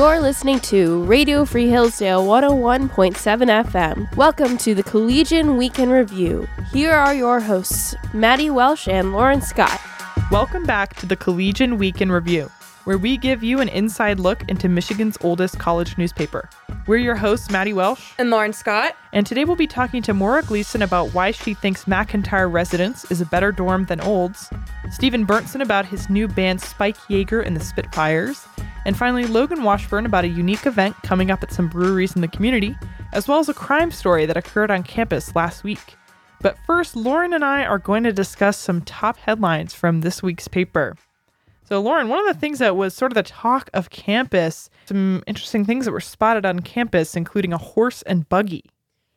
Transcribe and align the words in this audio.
You're 0.00 0.18
listening 0.18 0.60
to 0.60 1.04
Radio 1.04 1.44
Free 1.44 1.68
Hillsdale 1.68 2.24
101.7 2.24 3.18
FM. 3.66 4.16
Welcome 4.16 4.56
to 4.56 4.74
the 4.74 4.82
Collegian 4.82 5.58
Week 5.58 5.78
in 5.78 5.90
Review. 5.90 6.48
Here 6.72 6.92
are 6.92 7.14
your 7.14 7.38
hosts, 7.38 7.94
Maddy 8.14 8.48
Welsh 8.48 8.88
and 8.88 9.12
Lauren 9.12 9.42
Scott. 9.42 9.78
Welcome 10.30 10.64
back 10.64 10.94
to 10.96 11.06
the 11.06 11.16
Collegian 11.16 11.76
Week 11.76 12.00
in 12.00 12.10
Review, 12.10 12.50
where 12.84 12.96
we 12.96 13.18
give 13.18 13.42
you 13.42 13.60
an 13.60 13.68
inside 13.68 14.18
look 14.18 14.42
into 14.48 14.70
Michigan's 14.70 15.18
oldest 15.20 15.58
college 15.58 15.98
newspaper. 15.98 16.48
We're 16.86 16.96
your 16.96 17.16
hosts, 17.16 17.50
Maddy 17.50 17.74
Welsh 17.74 18.14
and 18.16 18.30
Lauren 18.30 18.54
Scott, 18.54 18.96
and 19.12 19.26
today 19.26 19.44
we'll 19.44 19.54
be 19.54 19.66
talking 19.66 20.00
to 20.00 20.14
Moira 20.14 20.42
Gleason 20.42 20.80
about 20.80 21.12
why 21.12 21.30
she 21.30 21.52
thinks 21.52 21.84
McIntyre 21.84 22.50
Residence 22.50 23.04
is 23.10 23.20
a 23.20 23.26
better 23.26 23.52
dorm 23.52 23.84
than 23.84 24.00
Olds, 24.00 24.48
Stephen 24.90 25.26
Berntson 25.26 25.60
about 25.60 25.84
his 25.84 26.08
new 26.08 26.26
band 26.26 26.62
Spike 26.62 26.96
Yeager 27.10 27.44
and 27.44 27.54
the 27.54 27.60
Spitfires, 27.60 28.46
and 28.86 28.96
finally 28.96 29.24
Logan 29.24 29.62
Washburn 29.62 30.06
about 30.06 30.24
a 30.24 30.28
unique 30.28 30.66
event 30.66 30.96
coming 31.02 31.30
up 31.30 31.42
at 31.42 31.52
some 31.52 31.68
breweries 31.68 32.14
in 32.14 32.22
the 32.22 32.28
community, 32.28 32.76
as 33.12 33.28
well 33.28 33.38
as 33.38 33.48
a 33.48 33.54
crime 33.54 33.90
story 33.90 34.26
that 34.26 34.36
occurred 34.36 34.70
on 34.70 34.82
campus 34.82 35.34
last 35.34 35.64
week. 35.64 35.96
But 36.40 36.56
first, 36.66 36.96
Lauren 36.96 37.32
and 37.32 37.44
I 37.44 37.64
are 37.64 37.78
going 37.78 38.04
to 38.04 38.12
discuss 38.12 38.56
some 38.56 38.80
top 38.82 39.18
headlines 39.18 39.74
from 39.74 40.00
this 40.00 40.22
week's 40.22 40.48
paper. 40.48 40.96
So, 41.64 41.80
Lauren, 41.80 42.08
one 42.08 42.18
of 42.18 42.26
the 42.26 42.40
things 42.40 42.58
that 42.58 42.76
was 42.76 42.94
sort 42.94 43.12
of 43.12 43.14
the 43.14 43.22
talk 43.22 43.70
of 43.74 43.90
campus, 43.90 44.70
some 44.86 45.22
interesting 45.26 45.64
things 45.64 45.84
that 45.84 45.92
were 45.92 46.00
spotted 46.00 46.44
on 46.44 46.60
campus, 46.60 47.14
including 47.14 47.52
a 47.52 47.58
horse 47.58 48.02
and 48.02 48.28
buggy. 48.28 48.64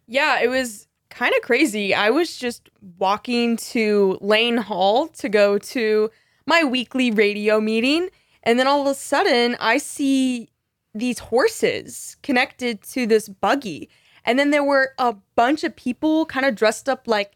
Yeah, 0.05 0.39
it 0.41 0.49
was 0.49 0.87
kind 1.09 1.33
of 1.35 1.41
crazy. 1.41 1.95
I 1.95 2.09
was 2.09 2.37
just 2.37 2.69
walking 2.99 3.57
to 3.57 4.17
Lane 4.21 4.57
Hall 4.57 5.07
to 5.07 5.29
go 5.29 5.57
to 5.57 6.11
my 6.45 6.63
weekly 6.63 7.09
radio 7.09 7.61
meeting, 7.61 8.09
and 8.43 8.59
then 8.59 8.67
all 8.67 8.81
of 8.81 8.87
a 8.87 8.95
sudden, 8.95 9.55
I 9.59 9.77
see 9.77 10.49
these 10.93 11.19
horses 11.19 12.17
connected 12.21 12.81
to 12.83 13.07
this 13.07 13.27
buggy. 13.27 13.89
And 14.25 14.37
then 14.37 14.51
there 14.51 14.63
were 14.63 14.93
a 14.97 15.15
bunch 15.35 15.63
of 15.63 15.75
people 15.75 16.25
kind 16.25 16.45
of 16.45 16.55
dressed 16.55 16.87
up 16.87 17.07
like 17.07 17.33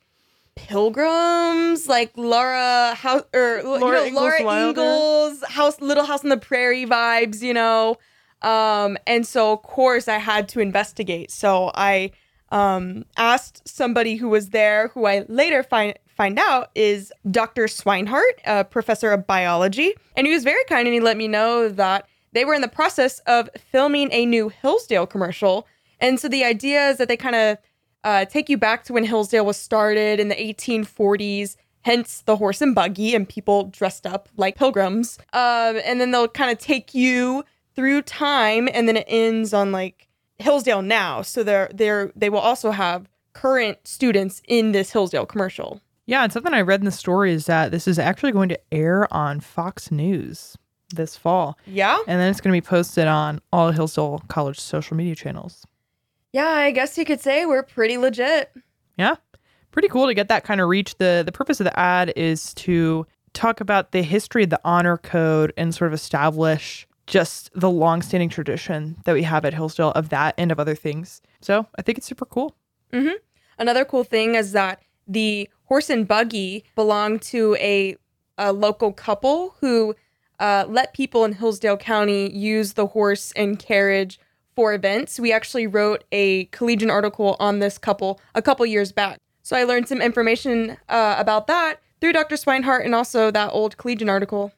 pilgrims, 0.55 1.87
like 1.87 2.11
Laura 2.15 2.93
House 2.95 3.23
or 3.33 3.61
Laura, 3.63 4.05
you 4.05 4.11
know, 4.11 4.21
Laura 4.21 4.41
Ingalls 4.41 5.43
House 5.43 5.79
Little 5.81 6.05
House 6.05 6.23
on 6.23 6.29
the 6.29 6.37
Prairie 6.37 6.85
vibes, 6.85 7.41
you 7.41 7.53
know. 7.53 7.97
Um, 8.41 8.97
and 9.07 9.25
so 9.25 9.53
of 9.53 9.63
course 9.63 10.07
I 10.07 10.17
had 10.17 10.47
to 10.49 10.59
investigate. 10.59 11.31
So 11.31 11.71
I 11.73 12.11
um, 12.49 13.05
asked 13.17 13.67
somebody 13.67 14.15
who 14.15 14.29
was 14.29 14.49
there, 14.49 14.89
who 14.89 15.05
I 15.05 15.25
later 15.27 15.63
find 15.63 15.97
find 16.17 16.37
out 16.37 16.71
is 16.75 17.13
Dr. 17.29 17.65
Swinehart, 17.65 18.41
a 18.45 18.65
professor 18.65 19.11
of 19.11 19.25
biology, 19.25 19.93
and 20.17 20.27
he 20.27 20.33
was 20.33 20.43
very 20.43 20.63
kind 20.65 20.87
and 20.87 20.93
he 20.93 20.99
let 20.99 21.15
me 21.15 21.27
know 21.27 21.69
that 21.69 22.07
they 22.33 22.43
were 22.43 22.53
in 22.53 22.61
the 22.61 22.67
process 22.67 23.19
of 23.19 23.49
filming 23.71 24.09
a 24.11 24.25
new 24.25 24.49
Hillsdale 24.49 25.07
commercial 25.07 25.65
and 25.99 26.19
so 26.19 26.27
the 26.27 26.43
idea 26.43 26.89
is 26.89 26.97
that 26.97 27.07
they 27.07 27.17
kind 27.17 27.35
of 27.35 27.57
uh, 28.03 28.25
take 28.25 28.49
you 28.49 28.57
back 28.57 28.83
to 28.85 28.93
when 28.93 29.03
Hillsdale 29.03 29.45
was 29.45 29.57
started 29.57 30.19
in 30.19 30.29
the 30.29 30.35
1840s, 30.35 31.55
hence 31.81 32.21
the 32.25 32.35
horse 32.35 32.61
and 32.61 32.75
buggy 32.75 33.15
and 33.15 33.27
people 33.27 33.65
dressed 33.65 34.05
up 34.05 34.29
like 34.37 34.55
pilgrims. 34.55 35.17
Um, 35.33 35.79
and 35.83 35.99
then 35.99 36.11
they'll 36.11 36.27
kind 36.27 36.51
of 36.51 36.57
take 36.57 36.93
you 36.93 37.43
through 37.75 38.01
time, 38.03 38.67
and 38.73 38.87
then 38.87 38.97
it 38.97 39.05
ends 39.07 39.53
on 39.53 39.71
like 39.71 40.07
Hillsdale 40.39 40.81
now. 40.81 41.21
So 41.21 41.43
they're 41.43 41.69
they're 41.73 42.11
they 42.15 42.29
will 42.29 42.39
also 42.39 42.71
have 42.71 43.07
current 43.33 43.77
students 43.83 44.41
in 44.47 44.71
this 44.71 44.91
Hillsdale 44.91 45.25
commercial. 45.25 45.81
Yeah, 46.07 46.23
and 46.23 46.33
something 46.33 46.53
I 46.53 46.61
read 46.61 46.81
in 46.81 46.85
the 46.85 46.91
story 46.91 47.31
is 47.33 47.45
that 47.45 47.71
this 47.71 47.87
is 47.87 47.99
actually 47.99 48.31
going 48.31 48.49
to 48.49 48.59
air 48.71 49.13
on 49.13 49.39
Fox 49.39 49.91
News 49.91 50.57
this 50.95 51.15
fall. 51.15 51.57
Yeah. 51.67 51.97
And 52.07 52.19
then 52.19 52.31
it's 52.31 52.41
going 52.41 52.53
to 52.55 52.61
be 52.61 52.65
posted 52.65 53.07
on 53.07 53.41
all 53.53 53.71
Hillsdale 53.71 54.23
College 54.29 54.59
social 54.59 54.97
media 54.97 55.15
channels 55.15 55.65
yeah, 56.37 56.49
I 56.49 56.71
guess 56.71 56.97
you 56.97 57.05
could 57.05 57.19
say 57.19 57.45
we're 57.45 57.63
pretty 57.63 57.97
legit. 57.97 58.51
Yeah. 58.97 59.15
Pretty 59.71 59.87
cool 59.87 60.05
to 60.05 60.13
get 60.13 60.27
that 60.27 60.43
kind 60.43 60.61
of 60.61 60.69
reach. 60.69 60.95
The 60.97 61.23
the 61.25 61.31
purpose 61.31 61.59
of 61.59 61.65
the 61.65 61.79
ad 61.79 62.13
is 62.15 62.53
to 62.55 63.05
talk 63.33 63.61
about 63.61 63.91
the 63.91 64.01
history 64.01 64.43
of 64.43 64.49
the 64.49 64.61
honor 64.63 64.97
code 64.97 65.53
and 65.57 65.73
sort 65.73 65.87
of 65.87 65.93
establish 65.93 66.87
just 67.05 67.49
the 67.53 67.69
long-standing 67.69 68.29
tradition 68.29 68.97
that 69.05 69.13
we 69.13 69.23
have 69.23 69.45
at 69.45 69.53
Hillsdale 69.53 69.91
of 69.91 70.09
that 70.09 70.35
and 70.37 70.51
of 70.51 70.59
other 70.59 70.75
things. 70.75 71.21
So 71.41 71.65
I 71.77 71.81
think 71.81 71.97
it's 71.97 72.07
super 72.07 72.25
cool. 72.25 72.55
Mm-hmm. 72.91 73.15
Another 73.57 73.85
cool 73.85 74.03
thing 74.03 74.35
is 74.35 74.51
that 74.51 74.81
the 75.07 75.49
horse 75.67 75.89
and 75.89 76.07
buggy 76.07 76.65
belong 76.75 77.19
to 77.19 77.55
a, 77.59 77.95
a 78.37 78.51
local 78.51 78.91
couple 78.91 79.55
who 79.61 79.95
uh, 80.39 80.65
let 80.67 80.93
people 80.93 81.25
in 81.25 81.33
Hillsdale 81.33 81.77
County 81.77 82.31
use 82.35 82.73
the 82.73 82.87
horse 82.87 83.31
and 83.35 83.57
carriage 83.57 84.19
for 84.55 84.73
events. 84.73 85.19
We 85.19 85.31
actually 85.31 85.67
wrote 85.67 86.03
a 86.11 86.45
Collegian 86.45 86.89
article 86.89 87.37
on 87.39 87.59
this 87.59 87.77
couple 87.77 88.19
a 88.33 88.41
couple 88.41 88.65
years 88.65 88.91
back. 88.91 89.19
So 89.43 89.55
I 89.55 89.63
learned 89.63 89.87
some 89.87 90.01
information 90.01 90.77
uh, 90.89 91.15
about 91.17 91.47
that 91.47 91.79
through 92.01 92.13
Dr. 92.13 92.35
Swinehart 92.35 92.83
and 92.83 92.93
also 92.93 93.31
that 93.31 93.49
old 93.53 93.77
Collegian 93.77 94.09
article. 94.09 94.51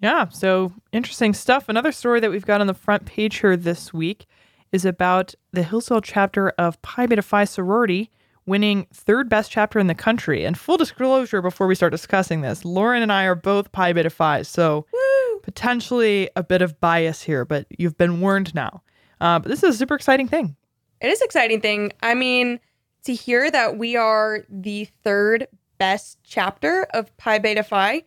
Yeah, 0.00 0.28
so 0.30 0.72
interesting 0.90 1.32
stuff. 1.32 1.68
Another 1.68 1.92
story 1.92 2.18
that 2.20 2.30
we've 2.30 2.46
got 2.46 2.60
on 2.60 2.66
the 2.66 2.74
front 2.74 3.04
page 3.04 3.40
here 3.40 3.56
this 3.56 3.92
week 3.92 4.26
is 4.72 4.84
about 4.84 5.34
the 5.52 5.62
Hillsdale 5.62 6.00
chapter 6.00 6.50
of 6.50 6.80
Pi 6.82 7.06
Beta 7.06 7.22
Phi 7.22 7.44
sorority 7.44 8.10
winning 8.46 8.86
third 8.92 9.28
best 9.28 9.50
chapter 9.50 9.78
in 9.78 9.86
the 9.86 9.94
country. 9.94 10.44
And 10.44 10.58
full 10.58 10.76
disclosure 10.76 11.42
before 11.42 11.66
we 11.66 11.74
start 11.74 11.92
discussing 11.92 12.40
this, 12.40 12.64
Lauren 12.64 13.02
and 13.02 13.12
I 13.12 13.24
are 13.24 13.34
both 13.34 13.72
Pi 13.72 13.92
Beta 13.92 14.10
Phi, 14.10 14.42
so 14.42 14.86
Woo! 14.92 15.40
potentially 15.40 16.28
a 16.36 16.42
bit 16.42 16.62
of 16.62 16.80
bias 16.80 17.22
here, 17.22 17.44
but 17.44 17.66
you've 17.70 17.96
been 17.96 18.20
warned 18.20 18.54
now. 18.54 18.82
Uh, 19.20 19.38
but 19.38 19.48
this 19.48 19.62
is 19.62 19.76
a 19.76 19.78
super 19.78 19.94
exciting 19.94 20.28
thing. 20.28 20.56
It 21.00 21.08
is 21.08 21.20
exciting 21.20 21.60
thing. 21.60 21.92
I 22.02 22.14
mean, 22.14 22.60
to 23.04 23.14
hear 23.14 23.50
that 23.50 23.78
we 23.78 23.96
are 23.96 24.44
the 24.48 24.86
third 25.04 25.48
best 25.78 26.18
chapter 26.22 26.86
of 26.94 27.16
Pi 27.16 27.38
Beta 27.38 27.62
Phi 27.62 28.04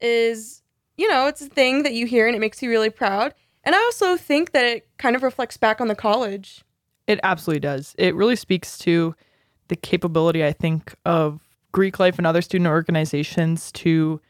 is, 0.00 0.62
you 0.96 1.08
know, 1.08 1.26
it's 1.26 1.42
a 1.42 1.48
thing 1.48 1.82
that 1.82 1.92
you 1.92 2.06
hear 2.06 2.26
and 2.26 2.34
it 2.34 2.40
makes 2.40 2.62
you 2.62 2.70
really 2.70 2.90
proud. 2.90 3.34
And 3.64 3.74
I 3.74 3.78
also 3.78 4.16
think 4.16 4.52
that 4.52 4.64
it 4.64 4.88
kind 4.96 5.14
of 5.14 5.22
reflects 5.22 5.56
back 5.56 5.80
on 5.80 5.88
the 5.88 5.94
college. 5.94 6.64
It 7.06 7.20
absolutely 7.22 7.60
does. 7.60 7.94
It 7.98 8.14
really 8.14 8.36
speaks 8.36 8.78
to 8.78 9.14
the 9.70 9.76
capability, 9.76 10.44
I 10.44 10.52
think, 10.52 10.94
of 11.06 11.40
Greek 11.72 11.98
life 11.98 12.18
and 12.18 12.26
other 12.26 12.42
student 12.42 12.68
organizations 12.68 13.70
to 13.72 14.20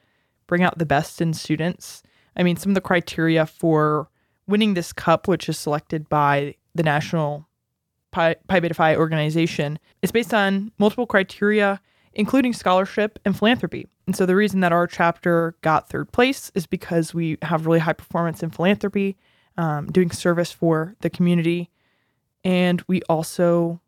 bring 0.46 0.62
out 0.62 0.78
the 0.78 0.86
best 0.86 1.20
in 1.20 1.32
students. 1.32 2.02
I 2.36 2.42
mean, 2.42 2.56
some 2.56 2.70
of 2.70 2.74
the 2.74 2.80
criteria 2.82 3.46
for 3.46 4.08
winning 4.46 4.74
this 4.74 4.92
cup, 4.92 5.26
which 5.26 5.48
is 5.48 5.58
selected 5.58 6.08
by 6.08 6.54
the 6.74 6.82
National 6.82 7.48
Pi, 8.10 8.36
Pi 8.48 8.60
Beta 8.60 8.74
Phi 8.74 8.94
organization, 8.96 9.78
is 10.02 10.12
based 10.12 10.34
on 10.34 10.72
multiple 10.78 11.06
criteria, 11.06 11.80
including 12.12 12.52
scholarship 12.52 13.18
and 13.24 13.36
philanthropy. 13.36 13.86
And 14.06 14.14
so 14.14 14.26
the 14.26 14.36
reason 14.36 14.60
that 14.60 14.72
our 14.72 14.86
chapter 14.86 15.56
got 15.62 15.88
third 15.88 16.12
place 16.12 16.52
is 16.54 16.66
because 16.66 17.14
we 17.14 17.38
have 17.42 17.64
really 17.64 17.78
high 17.78 17.94
performance 17.94 18.42
in 18.42 18.50
philanthropy, 18.50 19.16
um, 19.56 19.86
doing 19.86 20.10
service 20.10 20.52
for 20.52 20.96
the 21.00 21.08
community, 21.08 21.70
and 22.44 22.82
we 22.86 23.00
also 23.02 23.80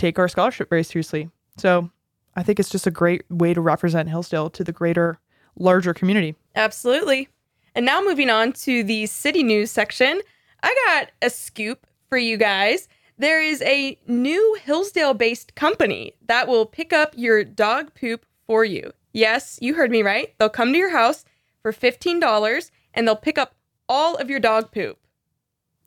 take 0.00 0.18
our 0.18 0.28
scholarship 0.28 0.68
very 0.70 0.82
seriously. 0.82 1.30
So 1.56 1.90
I 2.34 2.42
think 2.42 2.58
it's 2.58 2.70
just 2.70 2.86
a 2.86 2.90
great 2.90 3.22
way 3.30 3.54
to 3.54 3.60
represent 3.60 4.08
Hillsdale 4.08 4.50
to 4.50 4.64
the 4.64 4.72
greater, 4.72 5.18
larger 5.58 5.92
community. 5.92 6.34
Absolutely. 6.56 7.28
And 7.74 7.86
now 7.86 8.00
moving 8.00 8.30
on 8.30 8.52
to 8.52 8.82
the 8.82 9.06
city 9.06 9.42
news 9.42 9.70
section, 9.70 10.20
I 10.62 10.74
got 10.86 11.10
a 11.22 11.30
scoop 11.30 11.86
for 12.08 12.18
you 12.18 12.36
guys. 12.36 12.88
There 13.18 13.42
is 13.42 13.62
a 13.62 13.98
new 14.06 14.58
Hillsdale 14.64 15.14
based 15.14 15.54
company 15.54 16.14
that 16.26 16.48
will 16.48 16.66
pick 16.66 16.92
up 16.92 17.12
your 17.16 17.44
dog 17.44 17.94
poop 17.94 18.24
for 18.46 18.64
you. 18.64 18.92
Yes, 19.12 19.58
you 19.60 19.74
heard 19.74 19.90
me 19.90 20.02
right. 20.02 20.34
They'll 20.38 20.48
come 20.48 20.72
to 20.72 20.78
your 20.78 20.90
house 20.90 21.24
for 21.62 21.72
$15 21.72 22.70
and 22.94 23.06
they'll 23.06 23.16
pick 23.16 23.38
up 23.38 23.54
all 23.88 24.16
of 24.16 24.30
your 24.30 24.40
dog 24.40 24.72
poop. 24.72 24.98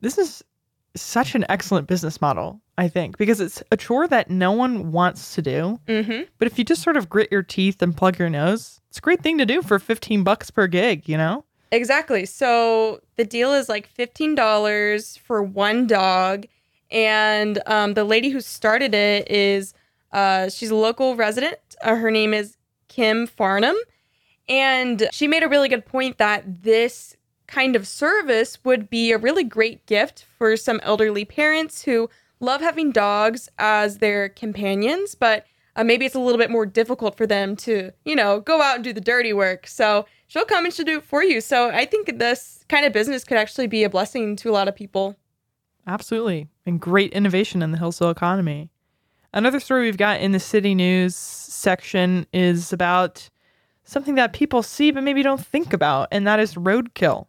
This 0.02 0.18
is 0.18 0.44
such 0.96 1.36
an 1.36 1.46
excellent 1.50 1.88
business 1.88 2.22
model, 2.22 2.62
I 2.78 2.88
think, 2.88 3.18
because 3.18 3.40
it's 3.40 3.64
a 3.72 3.78
chore 3.78 4.08
that 4.08 4.30
no 4.30 4.52
one 4.52 4.92
wants 4.92 5.36
to 5.36 5.42
do. 5.42 5.80
Mm-hmm. 5.88 6.24
But 6.38 6.48
if 6.48 6.58
you 6.58 6.64
just 6.64 6.84
sort 6.84 6.98
of 6.98 7.10
grit 7.10 7.32
your 7.32 7.44
teeth 7.44 7.82
and 7.82 7.96
plug 7.96 8.20
your 8.20 8.30
nose, 8.30 8.82
it's 8.90 9.00
a 9.00 9.02
great 9.02 9.22
thing 9.22 9.38
to 9.40 9.46
do 9.46 9.62
for 9.62 9.80
15 9.80 10.24
bucks 10.24 10.52
per 10.52 10.68
gig, 10.68 11.10
you 11.10 11.18
know? 11.18 11.46
Exactly. 11.72 12.26
So 12.26 13.02
the 13.16 13.26
deal 13.26 13.54
is 13.54 13.68
like 13.68 13.92
$15 13.92 15.20
for 15.20 15.42
one 15.42 15.88
dog. 15.88 16.46
And 16.92 17.60
um, 17.66 17.96
the 17.96 18.04
lady 18.04 18.30
who 18.30 18.40
started 18.40 18.94
it 18.94 19.30
is, 19.32 19.74
uh, 20.12 20.50
she's 20.50 20.70
a 20.70 20.76
local 20.76 21.16
resident. 21.16 21.58
Uh, 21.82 21.96
her 21.96 22.12
name 22.12 22.36
is 22.36 22.58
Kim 22.88 23.26
Farnham. 23.26 23.76
And 24.48 25.08
she 25.12 25.28
made 25.28 25.42
a 25.42 25.48
really 25.48 25.70
good 25.70 25.86
point 25.86 26.20
that 26.20 26.62
this 26.62 27.16
kind 27.54 27.76
of 27.76 27.88
service 27.88 28.58
would 28.64 28.90
be 28.90 29.12
a 29.12 29.18
really 29.18 29.44
great 29.44 29.86
gift 29.86 30.26
for 30.40 30.58
some 30.58 30.80
elderly 30.82 31.24
parents 31.24 31.84
who 31.84 32.10
love 32.40 32.62
having 32.62 32.92
dogs 32.92 33.48
as 33.60 34.00
their 34.00 34.28
companions, 34.28 35.14
but 35.14 35.46
uh, 35.76 35.84
maybe 35.84 36.04
it's 36.04 36.16
a 36.16 36.20
little 36.20 36.40
bit 36.40 36.50
more 36.50 36.66
difficult 36.66 37.16
for 37.16 37.28
them 37.28 37.56
to, 37.56 37.92
you 38.06 38.16
know, 38.16 38.40
go 38.40 38.60
out 38.60 38.76
and 38.76 38.84
do 38.84 38.92
the 38.92 39.00
dirty 39.00 39.34
work. 39.34 39.68
So 39.68 40.08
she'll 40.26 40.46
come 40.46 40.66
and 40.66 40.74
she'll 40.74 40.84
do 40.84 40.98
it 40.98 41.04
for 41.04 41.24
you. 41.24 41.42
So 41.42 41.70
I 41.70 41.86
think 41.86 42.18
this 42.18 42.66
kind 42.70 42.88
of 42.88 42.92
business 42.92 43.24
could 43.24 43.38
actually 43.38 43.68
be 43.68 43.84
a 43.84 43.90
blessing 43.90 44.36
to 44.38 44.50
a 44.50 44.52
lot 44.52 44.68
of 44.68 44.76
people. 44.76 45.16
Absolutely. 45.86 46.48
And 46.66 46.82
great 46.82 47.14
innovation 47.14 47.62
in 47.62 47.72
the 47.72 47.78
Hillsdale 47.78 48.10
economy. 48.10 48.72
Another 49.32 49.60
story 49.60 49.84
we've 49.84 49.98
got 49.98 50.22
in 50.22 50.32
the 50.32 50.40
city 50.40 50.74
news 50.74 51.16
section 51.16 52.26
is 52.34 52.74
about 52.74 53.30
something 53.84 54.16
that 54.16 54.34
people 54.34 54.64
see 54.64 54.90
but 54.90 55.04
maybe 55.04 55.22
don't 55.22 55.46
think 55.46 55.72
about, 55.72 56.08
and 56.12 56.26
that 56.26 56.40
is 56.40 56.56
roadkill. 56.56 57.28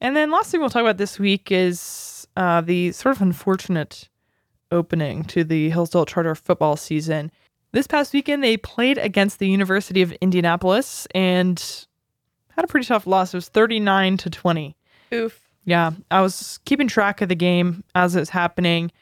And 0.00 0.16
then 0.16 0.30
last 0.30 0.50
thing 0.50 0.60
we'll 0.60 0.70
talk 0.70 0.82
about 0.82 0.98
this 0.98 1.18
week 1.18 1.50
is 1.50 2.26
uh, 2.36 2.60
the 2.60 2.92
sort 2.92 3.16
of 3.16 3.22
unfortunate 3.22 4.08
opening 4.70 5.24
to 5.24 5.44
the 5.44 5.70
Hillsdale 5.70 6.06
Charger 6.06 6.34
football 6.34 6.76
season. 6.76 7.30
This 7.72 7.86
past 7.86 8.12
weekend, 8.12 8.42
they 8.42 8.56
played 8.56 8.98
against 8.98 9.38
the 9.38 9.48
University 9.48 10.02
of 10.02 10.12
Indianapolis 10.12 11.06
and 11.14 11.86
had 12.50 12.64
a 12.64 12.68
pretty 12.68 12.86
tough 12.86 13.06
loss. 13.06 13.34
It 13.34 13.36
was 13.36 13.48
39 13.48 14.16
to 14.18 14.30
20. 14.30 14.76
Oof. 15.12 15.40
Yeah, 15.64 15.92
I 16.10 16.20
was 16.20 16.60
keeping 16.64 16.88
track 16.88 17.20
of 17.20 17.28
the 17.28 17.34
game 17.34 17.82
as 17.94 18.14
it 18.14 18.20
was 18.20 18.30
happening. 18.30 18.92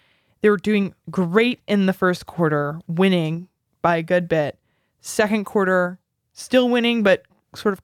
They 0.41 0.51
were 0.51 0.57
doing 0.57 0.95
great 1.11 1.61
in 1.67 1.87
the 1.87 1.93
first 1.93 2.27
quarter, 2.27 2.81
winning 2.87 3.49
by 3.83 3.97
a 3.97 4.03
good 4.03 4.29
bit. 4.29 4.59
Second 5.01 5.45
quarter, 5.45 5.99
still 6.33 6.69
winning, 6.69 7.03
but 7.03 7.25
sort 7.55 7.75
of 7.75 7.83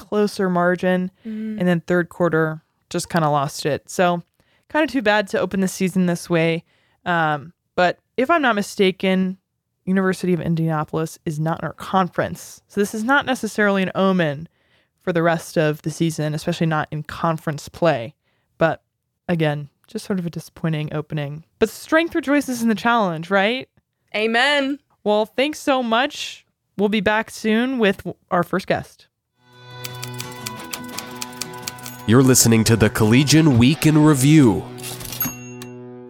closer 0.00 0.48
margin. 0.48 1.10
Mm. 1.26 1.58
And 1.58 1.68
then 1.68 1.80
third 1.80 2.08
quarter, 2.08 2.62
just 2.88 3.08
kind 3.08 3.24
of 3.24 3.32
lost 3.32 3.66
it. 3.66 3.88
So, 3.88 4.22
kind 4.68 4.84
of 4.84 4.90
too 4.90 5.02
bad 5.02 5.28
to 5.28 5.40
open 5.40 5.60
the 5.60 5.68
season 5.68 6.06
this 6.06 6.30
way. 6.30 6.64
Um, 7.04 7.52
but 7.74 7.98
if 8.16 8.30
I'm 8.30 8.42
not 8.42 8.54
mistaken, 8.54 9.38
University 9.84 10.32
of 10.32 10.40
Indianapolis 10.40 11.18
is 11.24 11.38
not 11.38 11.60
in 11.60 11.66
our 11.66 11.74
conference. 11.74 12.62
So, 12.68 12.80
this 12.80 12.94
is 12.94 13.04
not 13.04 13.26
necessarily 13.26 13.82
an 13.82 13.92
omen 13.94 14.48
for 15.00 15.12
the 15.12 15.22
rest 15.22 15.56
of 15.56 15.82
the 15.82 15.90
season, 15.90 16.34
especially 16.34 16.66
not 16.66 16.88
in 16.90 17.02
conference 17.02 17.68
play. 17.68 18.14
But 18.58 18.82
again, 19.28 19.68
just 19.86 20.04
sort 20.04 20.18
of 20.18 20.26
a 20.26 20.30
disappointing 20.30 20.92
opening. 20.92 21.44
But 21.58 21.68
strength 21.68 22.14
rejoices 22.14 22.62
in 22.62 22.68
the 22.68 22.74
challenge, 22.74 23.30
right? 23.30 23.68
Amen. 24.14 24.78
Well, 25.04 25.26
thanks 25.26 25.58
so 25.60 25.82
much. 25.82 26.44
We'll 26.76 26.88
be 26.88 27.00
back 27.00 27.30
soon 27.30 27.78
with 27.78 28.06
our 28.30 28.42
first 28.42 28.66
guest. 28.66 29.08
You're 32.10 32.24
listening 32.24 32.64
to 32.64 32.74
the 32.74 32.90
Collegian 32.90 33.56
Week 33.56 33.86
in 33.86 33.96
Review. 33.96 34.64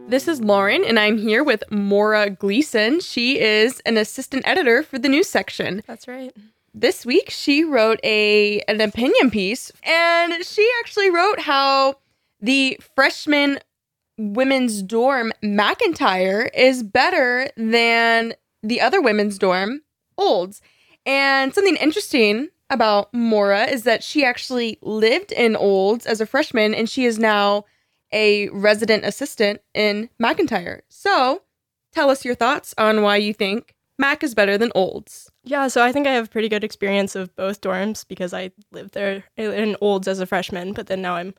This 0.08 0.28
is 0.28 0.40
Lauren, 0.40 0.82
and 0.82 0.98
I'm 0.98 1.18
here 1.18 1.44
with 1.44 1.62
Moira 1.70 2.30
Gleason. 2.30 3.00
She 3.00 3.38
is 3.38 3.80
an 3.84 3.98
assistant 3.98 4.48
editor 4.48 4.82
for 4.82 4.98
the 4.98 5.10
news 5.10 5.28
section. 5.28 5.82
That's 5.86 6.08
right. 6.08 6.34
This 6.72 7.04
week, 7.04 7.28
she 7.28 7.64
wrote 7.64 8.00
a 8.02 8.60
an 8.60 8.80
opinion 8.80 9.30
piece, 9.30 9.70
and 9.82 10.42
she 10.42 10.66
actually 10.80 11.10
wrote 11.10 11.40
how 11.40 11.96
the 12.40 12.80
freshman 12.96 13.58
women's 14.16 14.80
dorm 14.80 15.34
McIntyre 15.44 16.48
is 16.56 16.82
better 16.82 17.50
than 17.58 18.32
the 18.62 18.80
other 18.80 19.02
women's 19.02 19.38
dorm 19.38 19.82
Olds. 20.16 20.62
And 21.04 21.54
something 21.54 21.76
interesting 21.76 22.48
about 22.70 23.12
Moira 23.12 23.64
is 23.64 23.82
that 23.82 24.02
she 24.02 24.24
actually 24.24 24.78
lived 24.80 25.32
in 25.32 25.56
Olds 25.56 26.06
as 26.06 26.20
a 26.20 26.26
freshman, 26.26 26.74
and 26.74 26.88
she 26.88 27.04
is 27.04 27.18
now 27.18 27.64
a 28.12 28.48
resident 28.50 29.04
assistant 29.04 29.60
in 29.74 30.08
McIntyre. 30.22 30.80
So, 30.88 31.42
tell 31.92 32.10
us 32.10 32.24
your 32.24 32.34
thoughts 32.34 32.74
on 32.78 33.02
why 33.02 33.16
you 33.16 33.34
think 33.34 33.74
Mac 33.98 34.24
is 34.24 34.34
better 34.34 34.56
than 34.56 34.72
Olds. 34.74 35.30
Yeah, 35.44 35.68
so 35.68 35.84
I 35.84 35.92
think 35.92 36.06
I 36.06 36.12
have 36.12 36.30
pretty 36.30 36.48
good 36.48 36.64
experience 36.64 37.14
of 37.14 37.34
both 37.36 37.60
dorms 37.60 38.06
because 38.08 38.32
I 38.32 38.50
lived 38.72 38.94
there 38.94 39.24
in 39.36 39.76
Olds 39.80 40.08
as 40.08 40.20
a 40.20 40.26
freshman, 40.26 40.72
but 40.72 40.86
then 40.86 41.02
now 41.02 41.16
I'm 41.16 41.34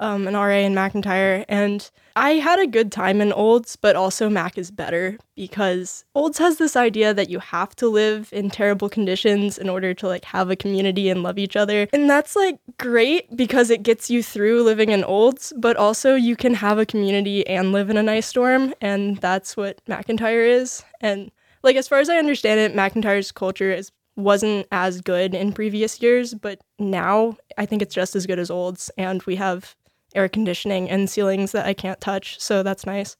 um, 0.00 0.26
an 0.26 0.34
RA 0.34 0.56
in 0.56 0.74
McIntyre, 0.74 1.44
and 1.48 1.90
I 2.14 2.32
had 2.32 2.58
a 2.58 2.66
good 2.66 2.90
time 2.90 3.20
in 3.20 3.32
Olds, 3.32 3.76
but 3.76 3.94
also 3.96 4.28
Mac 4.30 4.56
is 4.56 4.70
better 4.70 5.18
because 5.34 6.04
Olds 6.14 6.38
has 6.38 6.56
this 6.56 6.76
idea 6.76 7.12
that 7.12 7.28
you 7.28 7.38
have 7.38 7.76
to 7.76 7.88
live 7.88 8.30
in 8.32 8.48
terrible 8.48 8.88
conditions 8.88 9.58
in 9.58 9.68
order 9.68 9.92
to 9.94 10.06
like 10.06 10.24
have 10.24 10.50
a 10.50 10.56
community 10.56 11.10
and 11.10 11.22
love 11.22 11.38
each 11.38 11.56
other, 11.56 11.88
and 11.92 12.08
that's 12.08 12.36
like 12.36 12.58
great 12.78 13.36
because 13.36 13.70
it 13.70 13.82
gets 13.82 14.10
you 14.10 14.22
through 14.22 14.62
living 14.62 14.90
in 14.90 15.04
Olds, 15.04 15.52
but 15.58 15.76
also 15.76 16.14
you 16.14 16.36
can 16.36 16.54
have 16.54 16.78
a 16.78 16.86
community 16.86 17.46
and 17.46 17.72
live 17.72 17.90
in 17.90 17.96
a 17.96 18.02
nice 18.02 18.32
dorm, 18.32 18.74
and 18.80 19.18
that's 19.18 19.56
what 19.56 19.84
McIntyre 19.86 20.48
is, 20.48 20.84
and 21.00 21.30
like 21.62 21.76
as 21.76 21.88
far 21.88 21.98
as 21.98 22.08
I 22.08 22.16
understand 22.18 22.60
it, 22.60 22.74
McIntyre's 22.74 23.32
culture 23.32 23.72
is 23.72 23.92
wasn't 24.16 24.66
as 24.72 25.00
good 25.02 25.34
in 25.34 25.52
previous 25.52 26.00
years, 26.00 26.32
but 26.34 26.60
now 26.78 27.36
I 27.58 27.66
think 27.66 27.82
it's 27.82 27.94
just 27.94 28.16
as 28.16 28.26
good 28.26 28.38
as 28.38 28.50
Olds, 28.50 28.90
and 28.96 29.22
we 29.24 29.36
have 29.36 29.76
air 30.16 30.28
conditioning 30.28 30.88
and 30.90 31.08
ceilings 31.08 31.52
that 31.52 31.66
I 31.66 31.74
can't 31.74 32.00
touch, 32.00 32.40
so 32.40 32.62
that's 32.62 32.86
nice. 32.86 33.16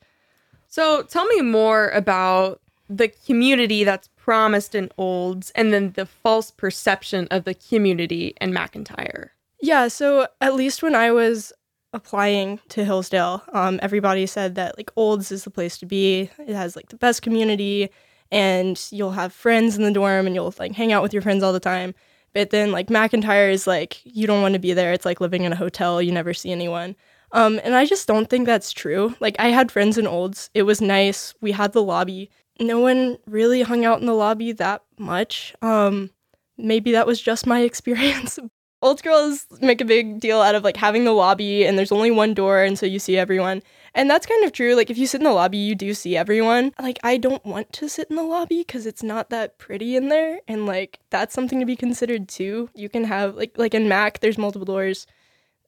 So, 0.68 1.02
tell 1.04 1.26
me 1.26 1.42
more 1.42 1.90
about 1.90 2.60
the 2.88 3.08
community 3.08 3.84
that's 3.84 4.08
promised 4.16 4.74
in 4.74 4.90
Olds 4.98 5.50
and 5.54 5.72
then 5.72 5.92
the 5.92 6.06
false 6.06 6.50
perception 6.50 7.28
of 7.30 7.44
the 7.44 7.54
community 7.54 8.34
in 8.40 8.52
McIntyre. 8.52 9.30
Yeah, 9.60 9.88
so 9.88 10.26
at 10.40 10.54
least 10.54 10.82
when 10.82 10.94
I 10.94 11.10
was 11.12 11.52
applying 11.92 12.60
to 12.68 12.84
Hillsdale, 12.84 13.42
um, 13.52 13.78
everybody 13.82 14.26
said 14.26 14.54
that 14.56 14.76
like 14.76 14.90
Olds 14.96 15.32
is 15.32 15.44
the 15.44 15.50
place 15.50 15.78
to 15.78 15.86
be. 15.86 16.30
It 16.38 16.54
has 16.54 16.76
like 16.76 16.88
the 16.88 16.96
best 16.96 17.22
community, 17.22 17.90
and 18.30 18.80
you'll 18.90 19.12
have 19.12 19.32
friends 19.32 19.76
in 19.76 19.84
the 19.84 19.90
dorm, 19.90 20.26
and 20.26 20.34
you'll 20.34 20.54
like 20.58 20.72
hang 20.72 20.92
out 20.92 21.02
with 21.02 21.12
your 21.12 21.22
friends 21.22 21.42
all 21.42 21.52
the 21.52 21.60
time. 21.60 21.94
But 22.36 22.50
then 22.50 22.70
like 22.70 22.88
McIntyre 22.88 23.50
is 23.50 23.66
like 23.66 23.98
you 24.04 24.26
don't 24.26 24.42
want 24.42 24.52
to 24.52 24.58
be 24.60 24.74
there. 24.74 24.92
It's 24.92 25.06
like 25.06 25.22
living 25.22 25.44
in 25.44 25.54
a 25.54 25.56
hotel. 25.56 26.02
You 26.02 26.12
never 26.12 26.34
see 26.34 26.52
anyone. 26.52 26.94
Um, 27.32 27.58
and 27.64 27.74
I 27.74 27.86
just 27.86 28.06
don't 28.06 28.28
think 28.28 28.44
that's 28.44 28.72
true. 28.72 29.14
Like 29.20 29.36
I 29.38 29.48
had 29.48 29.72
friends 29.72 29.96
in 29.96 30.06
Olds. 30.06 30.50
It 30.52 30.64
was 30.64 30.82
nice. 30.82 31.32
We 31.40 31.52
had 31.52 31.72
the 31.72 31.82
lobby. 31.82 32.28
No 32.60 32.78
one 32.78 33.16
really 33.26 33.62
hung 33.62 33.86
out 33.86 34.00
in 34.00 34.06
the 34.06 34.12
lobby 34.12 34.52
that 34.52 34.82
much. 34.98 35.54
Um, 35.62 36.10
maybe 36.58 36.92
that 36.92 37.06
was 37.06 37.22
just 37.22 37.46
my 37.46 37.60
experience. 37.70 38.38
Olds 38.82 39.00
girls 39.00 39.46
make 39.62 39.80
a 39.80 39.86
big 39.86 40.20
deal 40.20 40.42
out 40.42 40.54
of 40.54 40.62
like 40.62 40.76
having 40.76 41.06
the 41.06 41.12
lobby 41.12 41.64
and 41.64 41.78
there's 41.78 41.90
only 41.90 42.10
one 42.10 42.34
door 42.34 42.62
and 42.62 42.78
so 42.78 42.84
you 42.84 42.98
see 42.98 43.16
everyone. 43.16 43.62
And 43.96 44.10
that's 44.10 44.26
kind 44.26 44.44
of 44.44 44.52
true. 44.52 44.74
Like 44.74 44.90
if 44.90 44.98
you 44.98 45.06
sit 45.06 45.22
in 45.22 45.24
the 45.24 45.32
lobby, 45.32 45.56
you 45.56 45.74
do 45.74 45.94
see 45.94 46.18
everyone. 46.18 46.72
Like 46.78 46.98
I 47.02 47.16
don't 47.16 47.44
want 47.46 47.72
to 47.72 47.88
sit 47.88 48.08
in 48.10 48.16
the 48.16 48.22
lobby 48.22 48.62
cuz 48.62 48.84
it's 48.84 49.02
not 49.02 49.30
that 49.30 49.56
pretty 49.56 49.96
in 49.96 50.08
there 50.10 50.40
and 50.46 50.66
like 50.66 51.00
that's 51.08 51.34
something 51.34 51.58
to 51.60 51.66
be 51.66 51.76
considered 51.76 52.28
too. 52.28 52.68
You 52.74 52.90
can 52.90 53.04
have 53.04 53.36
like 53.36 53.56
like 53.56 53.72
in 53.74 53.88
Mac 53.88 54.20
there's 54.20 54.36
multiple 54.36 54.66
doors. 54.66 55.06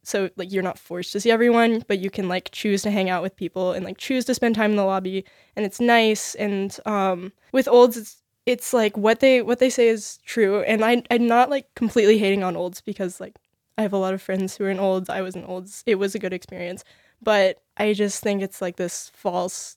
So 0.03 0.29
like 0.37 0.53
you're 0.53 0.63
not 0.63 0.79
forced 0.79 1.13
to 1.13 1.21
see 1.21 1.31
everyone, 1.31 1.85
but 1.89 2.01
you 2.01 2.11
can 2.11 2.29
like 2.29 2.51
choose 2.53 2.83
to 2.83 2.91
hang 2.91 3.09
out 3.09 3.23
with 3.23 3.35
people 3.35 3.73
and 3.73 3.83
like 3.83 3.97
choose 3.97 4.27
to 4.27 4.35
spend 4.35 4.55
time 4.55 4.73
in 4.73 4.77
the 4.77 4.85
lobby 4.85 5.25
and 5.57 5.65
it's 5.65 5.81
nice 5.81 6.35
and 6.35 6.79
um 6.85 7.33
with 7.53 7.67
Olds 7.67 7.97
it's 7.97 8.23
it's 8.45 8.75
like 8.75 8.95
what 8.99 9.21
they 9.21 9.41
what 9.41 9.59
they 9.59 9.71
say 9.71 9.89
is 9.89 10.19
true 10.27 10.61
and 10.65 10.85
I 10.85 11.03
I'm 11.11 11.27
not 11.27 11.49
like 11.49 11.75
completely 11.75 12.19
hating 12.19 12.45
on 12.45 12.57
Olds 12.57 12.83
because 12.83 13.21
like 13.21 13.37
I 13.79 13.83
have 13.83 13.93
a 13.95 13.99
lot 13.99 14.13
of 14.13 14.21
friends 14.21 14.57
who 14.57 14.65
are 14.65 14.71
in 14.71 14.81
Olds. 14.81 15.09
I 15.09 15.23
was 15.23 15.37
in 15.37 15.45
Olds. 15.45 15.83
It 15.87 15.95
was 15.95 16.15
a 16.15 16.19
good 16.19 16.33
experience. 16.35 16.85
But 17.23 17.63
I 17.79 17.93
just 17.93 18.23
think 18.23 18.43
it's 18.43 18.61
like 18.61 18.77
this 18.77 19.11
false 19.15 19.77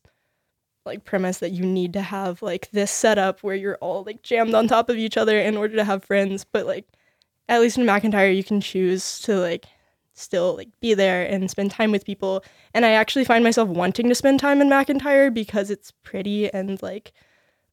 like 0.86 1.06
premise 1.06 1.38
that 1.40 1.52
you 1.52 1.64
need 1.64 1.94
to 1.94 2.02
have 2.02 2.42
like 2.42 2.70
this 2.72 2.90
setup 2.92 3.42
where 3.42 3.56
you're 3.56 3.78
all 3.78 4.04
like 4.04 4.24
jammed 4.24 4.56
on 4.56 4.68
top 4.68 4.90
of 4.90 4.98
each 4.98 5.18
other 5.18 5.40
in 5.40 5.56
order 5.58 5.76
to 5.76 5.84
have 5.84 6.04
friends, 6.04 6.44
but 6.44 6.66
like 6.66 6.86
at 7.48 7.62
least 7.62 7.78
in 7.78 7.86
McIntyre 7.86 8.36
you 8.36 8.44
can 8.44 8.62
choose 8.62 9.20
to 9.20 9.40
like 9.40 9.66
still 10.14 10.56
like 10.58 10.70
be 10.80 10.94
there 10.94 11.24
and 11.26 11.50
spend 11.52 11.72
time 11.72 11.92
with 11.92 12.06
people. 12.06 12.44
And 12.74 12.86
I 12.86 12.92
actually 12.92 13.26
find 13.26 13.44
myself 13.44 13.70
wanting 13.70 14.10
to 14.10 14.16
spend 14.16 14.40
time 14.40 14.62
in 14.62 14.70
McIntyre 14.70 15.34
because 15.34 15.70
it's 15.70 15.92
pretty 16.04 16.52
and 16.52 16.82
like 16.82 17.12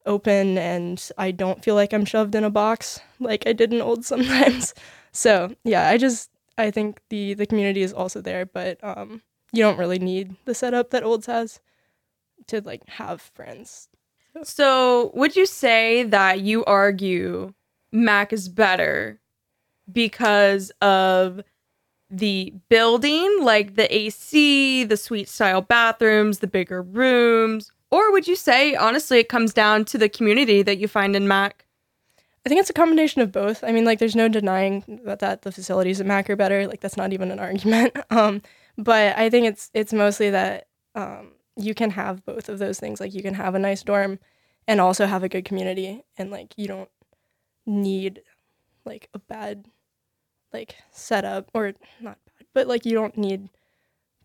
open 0.05 0.57
and 0.57 1.09
I 1.17 1.31
don't 1.31 1.63
feel 1.63 1.75
like 1.75 1.93
I'm 1.93 2.05
shoved 2.05 2.35
in 2.35 2.43
a 2.43 2.49
box 2.49 2.99
like 3.19 3.45
I 3.47 3.53
did 3.53 3.73
in 3.73 3.81
Old 3.81 4.05
sometimes. 4.05 4.73
So 5.11 5.55
yeah, 5.63 5.89
I 5.89 5.97
just 5.97 6.29
I 6.59 6.69
think 6.69 7.01
the 7.09 7.33
the 7.33 7.47
community 7.47 7.81
is 7.81 7.93
also 7.93 8.21
there, 8.21 8.45
but 8.45 8.77
um 8.83 9.23
you 9.51 9.63
don't 9.63 9.77
really 9.77 9.99
need 9.99 10.35
the 10.45 10.53
setup 10.53 10.91
that 10.91 11.03
Olds 11.03 11.25
has 11.25 11.59
to 12.47 12.61
like 12.61 12.87
have 12.89 13.21
friends. 13.21 13.89
So, 14.43 15.11
would 15.13 15.35
you 15.35 15.45
say 15.45 16.03
that 16.03 16.41
you 16.41 16.63
argue 16.65 17.53
Mac 17.91 18.31
is 18.31 18.47
better 18.47 19.19
because 19.91 20.71
of 20.81 21.41
the 22.09 22.53
building, 22.69 23.39
like 23.41 23.75
the 23.75 23.93
AC, 23.93 24.83
the 24.83 24.97
suite 24.97 25.29
style 25.29 25.61
bathrooms, 25.61 26.39
the 26.39 26.47
bigger 26.47 26.81
rooms? 26.81 27.71
Or 27.91 28.11
would 28.11 28.27
you 28.27 28.35
say, 28.35 28.75
honestly, 28.75 29.19
it 29.19 29.29
comes 29.29 29.53
down 29.53 29.85
to 29.85 29.97
the 29.97 30.09
community 30.09 30.61
that 30.61 30.77
you 30.77 30.87
find 30.87 31.15
in 31.15 31.27
Mac? 31.27 31.65
I 32.45 32.49
think 32.49 32.61
it's 32.61 32.69
a 32.69 32.73
combination 32.73 33.21
of 33.21 33.31
both. 33.31 33.63
I 33.63 33.71
mean, 33.71 33.83
like, 33.83 33.99
there's 33.99 34.15
no 34.15 34.27
denying 34.27 35.01
that, 35.05 35.19
that 35.19 35.41
the 35.41 35.51
facilities 35.51 35.99
at 35.99 36.07
Mac 36.07 36.29
are 36.29 36.35
better. 36.35 36.67
Like, 36.67 36.81
that's 36.81 36.97
not 36.97 37.13
even 37.13 37.31
an 37.31 37.39
argument. 37.39 37.97
Um, 38.11 38.41
but 38.79 39.17
I 39.17 39.29
think 39.29 39.45
it's 39.45 39.69
it's 39.73 39.93
mostly 39.93 40.29
that 40.31 40.67
um, 40.95 41.33
you 41.55 41.75
can 41.75 41.91
have 41.91 42.25
both 42.25 42.49
of 42.49 42.59
those 42.59 42.79
things. 42.79 42.99
Like, 42.99 43.13
you 43.13 43.21
can 43.21 43.35
have 43.35 43.53
a 43.53 43.59
nice 43.59 43.83
dorm 43.83 44.19
and 44.67 44.79
also 44.81 45.05
have 45.05 45.23
a 45.23 45.29
good 45.29 45.45
community, 45.45 46.03
and 46.17 46.31
like, 46.31 46.53
you 46.57 46.67
don't 46.67 46.89
need 47.65 48.21
like 48.85 49.09
a 49.13 49.19
bad 49.19 49.65
like 50.53 50.75
setup 50.91 51.51
or 51.53 51.73
not 51.99 52.17
bad, 52.25 52.47
but 52.53 52.67
like 52.67 52.85
you 52.85 52.93
don't 52.93 53.17
need 53.17 53.49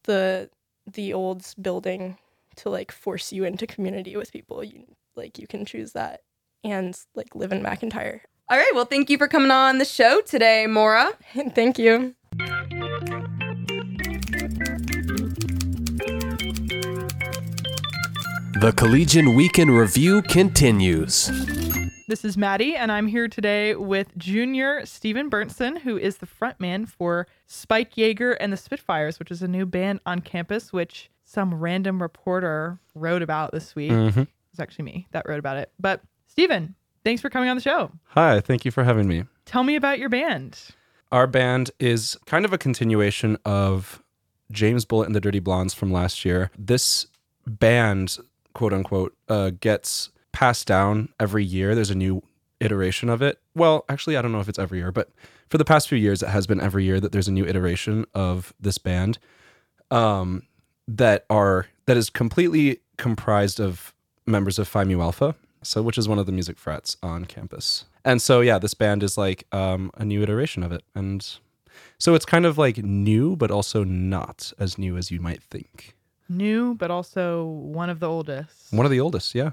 the 0.04 0.48
the 0.90 1.12
old 1.12 1.44
building 1.60 2.16
to 2.56 2.70
like 2.70 2.92
force 2.92 3.32
you 3.32 3.44
into 3.44 3.66
community 3.66 4.16
with 4.16 4.32
people. 4.32 4.62
You 4.62 4.84
like 5.16 5.38
you 5.38 5.46
can 5.46 5.64
choose 5.66 5.92
that 5.92 6.22
and 6.62 6.98
like 7.14 7.34
live 7.34 7.52
in 7.52 7.62
McIntyre. 7.62 8.20
All 8.50 8.58
right. 8.58 8.72
Well, 8.74 8.84
thank 8.84 9.08
you 9.08 9.16
for 9.16 9.26
coming 9.26 9.50
on 9.50 9.78
the 9.78 9.86
show 9.86 10.20
today, 10.20 10.66
Moira. 10.66 11.12
Thank 11.54 11.78
you. 11.78 12.14
The 18.64 18.72
Collegian 18.72 19.34
Week 19.34 19.58
in 19.58 19.70
Review 19.70 20.22
continues. 20.22 21.30
This 22.08 22.24
is 22.24 22.38
Maddy, 22.38 22.74
and 22.74 22.90
I'm 22.90 23.08
here 23.08 23.28
today 23.28 23.74
with 23.74 24.16
junior 24.16 24.86
Stephen 24.86 25.28
Berntson, 25.28 25.80
who 25.80 25.98
is 25.98 26.16
the 26.16 26.26
frontman 26.26 26.88
for 26.88 27.26
Spike 27.46 27.96
Yeager 27.96 28.38
and 28.40 28.50
the 28.50 28.56
Spitfires, 28.56 29.18
which 29.18 29.30
is 29.30 29.42
a 29.42 29.48
new 29.48 29.66
band 29.66 30.00
on 30.06 30.20
campus, 30.20 30.72
which 30.72 31.10
some 31.24 31.52
random 31.52 32.00
reporter 32.00 32.78
wrote 32.94 33.20
about 33.20 33.52
this 33.52 33.76
week. 33.76 33.92
Mhm. 33.92 34.22
It 34.22 34.28
was 34.50 34.60
actually 34.60 34.86
me 34.86 35.08
that 35.12 35.28
wrote 35.28 35.40
about 35.40 35.58
it. 35.58 35.70
But 35.78 36.00
Stephen, 36.26 36.74
thanks 37.04 37.20
for 37.20 37.28
coming 37.28 37.50
on 37.50 37.56
the 37.56 37.62
show. 37.62 37.92
Hi, 38.12 38.40
thank 38.40 38.64
you 38.64 38.70
for 38.70 38.82
having 38.82 39.06
me. 39.06 39.26
Tell 39.44 39.62
me 39.62 39.76
about 39.76 39.98
your 39.98 40.08
band. 40.08 40.58
Our 41.12 41.26
band 41.26 41.70
is 41.78 42.16
kind 42.24 42.46
of 42.46 42.54
a 42.54 42.56
continuation 42.56 43.36
of 43.44 44.02
James 44.50 44.86
Bullet 44.86 45.04
and 45.04 45.14
the 45.14 45.20
Dirty 45.20 45.40
Blondes 45.40 45.74
from 45.74 45.92
last 45.92 46.24
year. 46.24 46.50
This 46.56 47.08
band, 47.46 48.16
quote 48.54 48.72
unquote, 48.72 49.14
uh, 49.28 49.50
gets 49.60 50.10
passed 50.32 50.66
down 50.66 51.10
every 51.20 51.44
year. 51.44 51.74
There's 51.74 51.90
a 51.90 51.94
new 51.94 52.22
iteration 52.60 53.08
of 53.08 53.22
it. 53.22 53.38
Well, 53.54 53.84
actually, 53.88 54.16
I 54.16 54.22
don't 54.22 54.32
know 54.32 54.40
if 54.40 54.48
it's 54.48 54.58
every 54.58 54.78
year, 54.78 54.92
but 54.92 55.10
for 55.48 55.58
the 55.58 55.64
past 55.64 55.88
few 55.88 55.98
years, 55.98 56.22
it 56.22 56.28
has 56.28 56.46
been 56.46 56.60
every 56.60 56.84
year 56.84 57.00
that 57.00 57.12
there's 57.12 57.28
a 57.28 57.32
new 57.32 57.44
iteration 57.44 58.06
of 58.14 58.54
this 58.58 58.78
band 58.78 59.18
um, 59.90 60.42
that 60.88 61.24
are 61.30 61.66
that 61.86 61.96
is 61.96 62.10
completely 62.10 62.80
comprised 62.96 63.60
of 63.60 63.94
members 64.26 64.58
of 64.58 64.66
Phi 64.66 64.84
Mu 64.84 65.00
Alpha, 65.00 65.34
so 65.62 65.82
which 65.82 65.98
is 65.98 66.08
one 66.08 66.18
of 66.18 66.26
the 66.26 66.32
music 66.32 66.58
frats 66.58 66.96
on 67.02 67.24
campus. 67.26 67.84
And 68.04 68.20
so 68.20 68.40
yeah, 68.40 68.58
this 68.58 68.74
band 68.74 69.02
is 69.02 69.18
like 69.18 69.46
um, 69.52 69.90
a 69.94 70.04
new 70.04 70.22
iteration 70.22 70.62
of 70.62 70.72
it, 70.72 70.82
and 70.94 71.26
so 71.98 72.14
it's 72.14 72.24
kind 72.24 72.46
of 72.46 72.58
like 72.58 72.78
new, 72.78 73.36
but 73.36 73.50
also 73.50 73.84
not 73.84 74.52
as 74.58 74.78
new 74.78 74.96
as 74.96 75.10
you 75.10 75.20
might 75.20 75.42
think. 75.42 75.94
New, 76.28 76.74
but 76.74 76.90
also 76.90 77.44
one 77.44 77.90
of 77.90 78.00
the 78.00 78.08
oldest. 78.08 78.72
One 78.72 78.86
of 78.86 78.90
the 78.90 79.00
oldest, 79.00 79.34
yeah. 79.34 79.50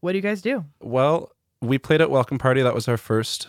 What 0.00 0.12
do 0.12 0.18
you 0.18 0.22
guys 0.22 0.42
do? 0.42 0.64
Well, 0.80 1.32
we 1.60 1.78
played 1.78 2.00
at 2.00 2.10
Welcome 2.10 2.38
Party. 2.38 2.62
That 2.62 2.74
was 2.74 2.88
our 2.88 2.96
first 2.96 3.48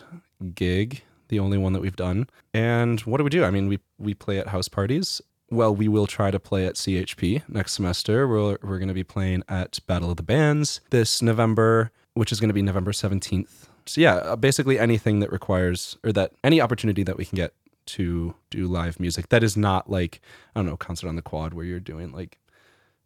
gig, 0.54 1.02
the 1.28 1.38
only 1.38 1.58
one 1.58 1.72
that 1.72 1.80
we've 1.80 1.96
done. 1.96 2.28
And 2.52 3.00
what 3.00 3.18
do 3.18 3.24
we 3.24 3.30
do? 3.30 3.44
I 3.44 3.50
mean, 3.50 3.68
we 3.68 3.78
we 3.98 4.14
play 4.14 4.38
at 4.38 4.48
house 4.48 4.68
parties. 4.68 5.20
Well, 5.50 5.74
we 5.74 5.88
will 5.88 6.06
try 6.06 6.30
to 6.30 6.40
play 6.40 6.66
at 6.66 6.74
CHP 6.74 7.42
next 7.48 7.72
semester. 7.72 8.26
We're 8.26 8.58
we're 8.62 8.78
going 8.78 8.88
to 8.88 8.94
be 8.94 9.04
playing 9.04 9.42
at 9.48 9.78
Battle 9.86 10.10
of 10.10 10.16
the 10.16 10.22
Bands 10.22 10.80
this 10.90 11.22
November, 11.22 11.90
which 12.14 12.32
is 12.32 12.40
going 12.40 12.48
to 12.48 12.54
be 12.54 12.62
November 12.62 12.92
17th. 12.92 13.68
So 13.86 14.00
yeah, 14.00 14.14
uh, 14.16 14.36
basically 14.36 14.78
anything 14.78 15.20
that 15.20 15.32
requires 15.32 15.96
or 16.04 16.12
that 16.12 16.32
any 16.44 16.60
opportunity 16.60 17.02
that 17.02 17.16
we 17.16 17.24
can 17.24 17.36
get 17.36 17.54
to 17.84 18.34
do 18.50 18.66
live 18.68 19.00
music 19.00 19.28
that 19.30 19.42
is 19.42 19.56
not 19.56 19.90
like 19.90 20.20
I 20.54 20.60
don't 20.60 20.66
know, 20.66 20.76
concert 20.76 21.08
on 21.08 21.16
the 21.16 21.22
quad 21.22 21.52
where 21.52 21.64
you're 21.64 21.80
doing 21.80 22.12
like 22.12 22.38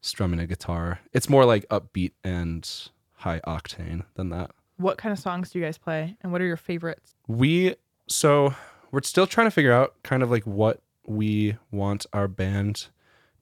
strumming 0.07 0.41
a 0.41 0.47
guitar. 0.47 1.01
It's 1.13 1.29
more 1.29 1.45
like 1.45 1.69
upbeat 1.69 2.13
and 2.25 2.69
high 3.15 3.41
octane 3.47 4.05
than 4.15 4.31
that. 4.31 4.51
What 4.77 4.99
kind 4.99 5.13
of 5.13 5.19
songs 5.19 5.51
do 5.51 5.59
you 5.59 5.65
guys 5.65 5.79
play? 5.79 6.17
And 6.23 6.33
what 6.33 6.41
are 6.41 6.47
your 6.47 6.57
favorites? 6.57 7.15
We 7.27 7.77
so 8.09 8.55
we're 8.91 9.03
still 9.03 9.27
trying 9.27 9.47
to 9.47 9.51
figure 9.51 9.73
out 9.73 9.95
kind 10.03 10.23
of 10.23 10.31
like 10.31 10.45
what 10.45 10.81
we 11.07 11.57
want 11.71 12.07
our 12.13 12.29
band 12.29 12.89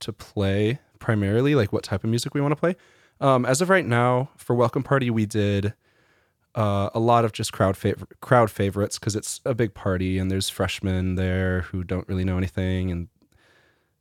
to 0.01 0.13
play 0.13 0.81
primarily, 0.99 1.55
like 1.55 1.73
what 1.73 1.83
type 1.83 2.05
of 2.05 2.11
music 2.11 2.35
we 2.35 2.41
want 2.41 2.53
to 2.53 2.57
play. 2.57 2.77
Um, 3.21 3.45
as 3.47 3.61
of 3.61 3.71
right 3.71 3.87
now, 3.87 4.31
for 4.37 4.55
Welcome 4.55 4.83
Party, 4.83 5.11
we 5.11 5.27
did 5.27 5.75
uh, 6.55 6.91
a 6.95 7.01
lot 7.01 7.25
of 7.25 7.33
just 7.33 7.53
crowd 7.53 7.75
fav- 7.75 8.05
crowd 8.21 8.51
favorites 8.51 8.99
because 8.99 9.17
it's 9.17 9.41
a 9.45 9.55
big 9.55 9.75
party 9.75 10.19
and 10.19 10.31
there's 10.31 10.49
freshmen 10.49 11.17
there 11.17 11.63
who 11.63 11.83
don't 11.85 12.09
really 12.09 12.25
know 12.25 12.39
anything 12.39 12.91
and 12.91 13.09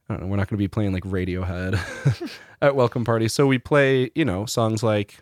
I 0.10 0.14
don't 0.14 0.24
know, 0.24 0.28
we're 0.28 0.38
not 0.38 0.50
going 0.50 0.58
to 0.58 0.64
be 0.64 0.68
playing 0.68 0.94
like 0.94 1.04
Radiohead 1.04 1.80
at 2.62 2.76
Welcome 2.76 3.06
Party. 3.06 3.28
So 3.28 3.48
we 3.48 3.58
play, 3.58 4.12
you 4.16 4.26
know, 4.26 4.46
songs 4.46 4.84
like 4.84 5.20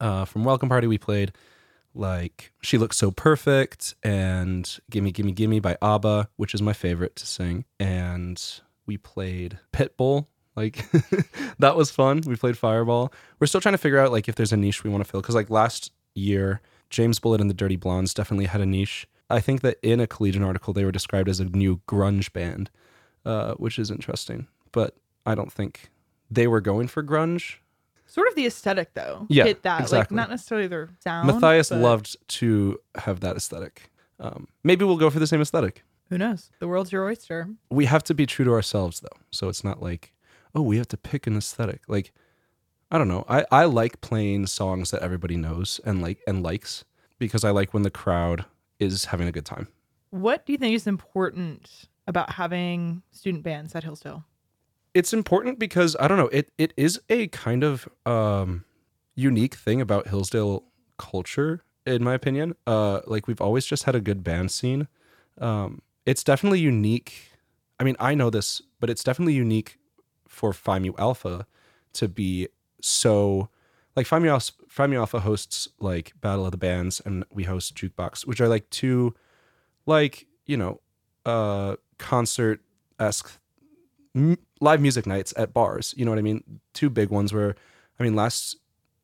uh, 0.00 0.24
from 0.24 0.44
Welcome 0.44 0.68
Party, 0.68 0.86
we 0.86 0.98
played 0.98 1.32
like 1.94 2.52
She 2.60 2.78
Looks 2.78 2.96
So 2.96 3.10
Perfect 3.10 3.94
and 4.02 4.78
Gimme 4.90 5.12
Gimme 5.12 5.32
Gimme 5.32 5.60
by 5.60 5.76
ABBA, 5.80 6.28
which 6.36 6.54
is 6.54 6.62
my 6.62 6.72
favorite 6.72 7.16
to 7.16 7.26
sing. 7.26 7.64
And 7.78 8.42
we 8.86 8.96
played 8.96 9.58
Pitbull. 9.72 10.26
Like 10.56 10.84
that 11.60 11.76
was 11.76 11.90
fun. 11.90 12.22
We 12.26 12.34
played 12.34 12.58
Fireball. 12.58 13.12
We're 13.38 13.46
still 13.46 13.60
trying 13.60 13.74
to 13.74 13.78
figure 13.78 14.00
out 14.00 14.10
like 14.10 14.28
if 14.28 14.34
there's 14.34 14.52
a 14.52 14.56
niche 14.56 14.82
we 14.82 14.90
want 14.90 15.04
to 15.04 15.10
fill. 15.10 15.22
Cause 15.22 15.36
like 15.36 15.50
last 15.50 15.92
year, 16.14 16.60
James 16.90 17.20
Bullet 17.20 17.40
and 17.40 17.48
the 17.48 17.54
Dirty 17.54 17.76
Blondes 17.76 18.12
definitely 18.12 18.46
had 18.46 18.60
a 18.60 18.66
niche. 18.66 19.06
I 19.30 19.40
think 19.40 19.60
that 19.60 19.78
in 19.82 20.00
a 20.00 20.06
Collegian 20.06 20.42
article, 20.42 20.72
they 20.72 20.84
were 20.84 20.92
described 20.92 21.28
as 21.28 21.38
a 21.38 21.44
new 21.44 21.80
grunge 21.86 22.32
band, 22.32 22.70
uh, 23.28 23.54
which 23.54 23.78
is 23.78 23.90
interesting. 23.90 24.46
But 24.72 24.96
I 25.26 25.34
don't 25.34 25.52
think 25.52 25.90
they 26.30 26.46
were 26.46 26.60
going 26.60 26.88
for 26.88 27.02
grunge. 27.02 27.56
Sort 28.06 28.26
of 28.26 28.34
the 28.34 28.46
aesthetic 28.46 28.94
though. 28.94 29.26
Yeah, 29.28 29.44
Hit 29.44 29.62
that. 29.62 29.92
Like 29.92 30.10
not 30.10 30.30
necessarily 30.30 30.66
their 30.66 30.88
sound. 31.04 31.26
Matthias 31.26 31.68
but 31.68 31.78
loved 31.78 32.16
to 32.28 32.80
have 32.94 33.20
that 33.20 33.36
aesthetic. 33.36 33.90
Um, 34.18 34.48
maybe 34.64 34.84
we'll 34.84 34.96
go 34.96 35.10
for 35.10 35.18
the 35.18 35.26
same 35.26 35.42
aesthetic. 35.42 35.84
Who 36.08 36.16
knows? 36.16 36.50
The 36.58 36.66
world's 36.66 36.90
your 36.90 37.04
oyster. 37.04 37.48
We 37.70 37.84
have 37.84 38.02
to 38.04 38.14
be 38.14 38.24
true 38.24 38.46
to 38.46 38.52
ourselves, 38.52 39.00
though. 39.00 39.20
So 39.30 39.48
it's 39.48 39.62
not 39.62 39.82
like, 39.82 40.14
oh, 40.54 40.62
we 40.62 40.78
have 40.78 40.88
to 40.88 40.96
pick 40.96 41.26
an 41.26 41.36
aesthetic. 41.36 41.82
Like, 41.86 42.12
I 42.90 42.96
don't 42.96 43.08
know. 43.08 43.26
I, 43.28 43.44
I 43.52 43.66
like 43.66 44.00
playing 44.00 44.46
songs 44.46 44.90
that 44.90 45.02
everybody 45.02 45.36
knows 45.36 45.80
and 45.84 46.00
like 46.00 46.20
and 46.26 46.42
likes 46.42 46.86
because 47.18 47.44
I 47.44 47.50
like 47.50 47.74
when 47.74 47.82
the 47.82 47.90
crowd 47.90 48.46
is 48.78 49.06
having 49.06 49.28
a 49.28 49.32
good 49.32 49.44
time. 49.44 49.68
What 50.08 50.46
do 50.46 50.52
you 50.52 50.58
think 50.58 50.74
is 50.74 50.86
important 50.86 51.88
about 52.08 52.32
having 52.32 53.02
student 53.12 53.44
bands 53.44 53.74
at 53.76 53.84
Hillsdale? 53.84 54.24
It's 54.94 55.12
important 55.12 55.60
because 55.60 55.94
I 56.00 56.08
don't 56.08 56.18
know. 56.18 56.30
It 56.32 56.50
it 56.58 56.72
is 56.76 57.00
a 57.08 57.28
kind 57.28 57.62
of 57.62 57.88
um, 58.04 58.64
unique 59.14 59.54
thing 59.54 59.80
about 59.80 60.08
Hillsdale 60.08 60.64
culture, 60.96 61.62
in 61.86 62.02
my 62.02 62.14
opinion. 62.14 62.56
Uh, 62.66 63.02
like 63.06 63.28
we've 63.28 63.40
always 63.40 63.66
just 63.66 63.84
had 63.84 63.94
a 63.94 64.00
good 64.00 64.24
band 64.24 64.50
scene. 64.50 64.88
Um, 65.38 65.82
it's 66.06 66.24
definitely 66.24 66.60
unique. 66.60 67.30
I 67.78 67.84
mean, 67.84 67.96
I 68.00 68.14
know 68.14 68.30
this, 68.30 68.62
but 68.80 68.90
it's 68.90 69.04
definitely 69.04 69.34
unique 69.34 69.78
for 70.26 70.52
Phi 70.52 70.78
Mu 70.78 70.92
Alpha 70.98 71.46
to 71.92 72.08
be 72.08 72.48
so 72.80 73.50
like 73.94 74.06
Phi 74.06 74.18
Mu 74.18 74.28
Alpha, 74.28 74.52
Phi 74.68 74.86
Mu 74.86 74.96
Alpha 74.96 75.20
hosts 75.20 75.68
like 75.78 76.12
Battle 76.20 76.46
of 76.46 76.52
the 76.52 76.56
Bands 76.56 77.00
and 77.04 77.24
we 77.30 77.44
host 77.44 77.74
Jukebox, 77.76 78.26
which 78.26 78.40
are 78.40 78.48
like 78.48 78.68
two 78.70 79.14
like, 79.86 80.26
you 80.46 80.56
know, 80.56 80.80
uh 81.26 81.76
concert 81.98 82.60
esque 82.98 83.30
m- 84.14 84.38
live 84.60 84.80
music 84.80 85.06
nights 85.06 85.34
at 85.36 85.52
bars. 85.52 85.94
You 85.96 86.04
know 86.04 86.10
what 86.10 86.18
I 86.18 86.22
mean? 86.22 86.60
Two 86.74 86.90
big 86.90 87.10
ones 87.10 87.32
where 87.32 87.54
I 87.98 88.02
mean 88.02 88.16
last 88.16 88.56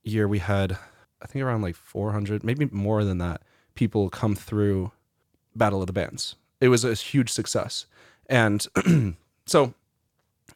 year 0.03 0.27
we 0.29 0.39
had 0.39 0.79
I 1.25 1.27
think 1.27 1.45
around 1.45 1.63
like 1.63 1.75
400, 1.75 2.45
maybe 2.45 2.69
more 2.71 3.03
than 3.03 3.19
that, 3.19 3.43
people 3.75 4.11
come 4.11 4.35
through 4.35 4.93
Battle 5.57 5.81
of 5.81 5.87
the 5.87 5.93
Bands. 5.93 6.37
It 6.61 6.69
was 6.69 6.85
a 6.85 6.95
huge 6.95 7.31
success. 7.31 7.87
And 8.27 8.67
so 9.47 9.75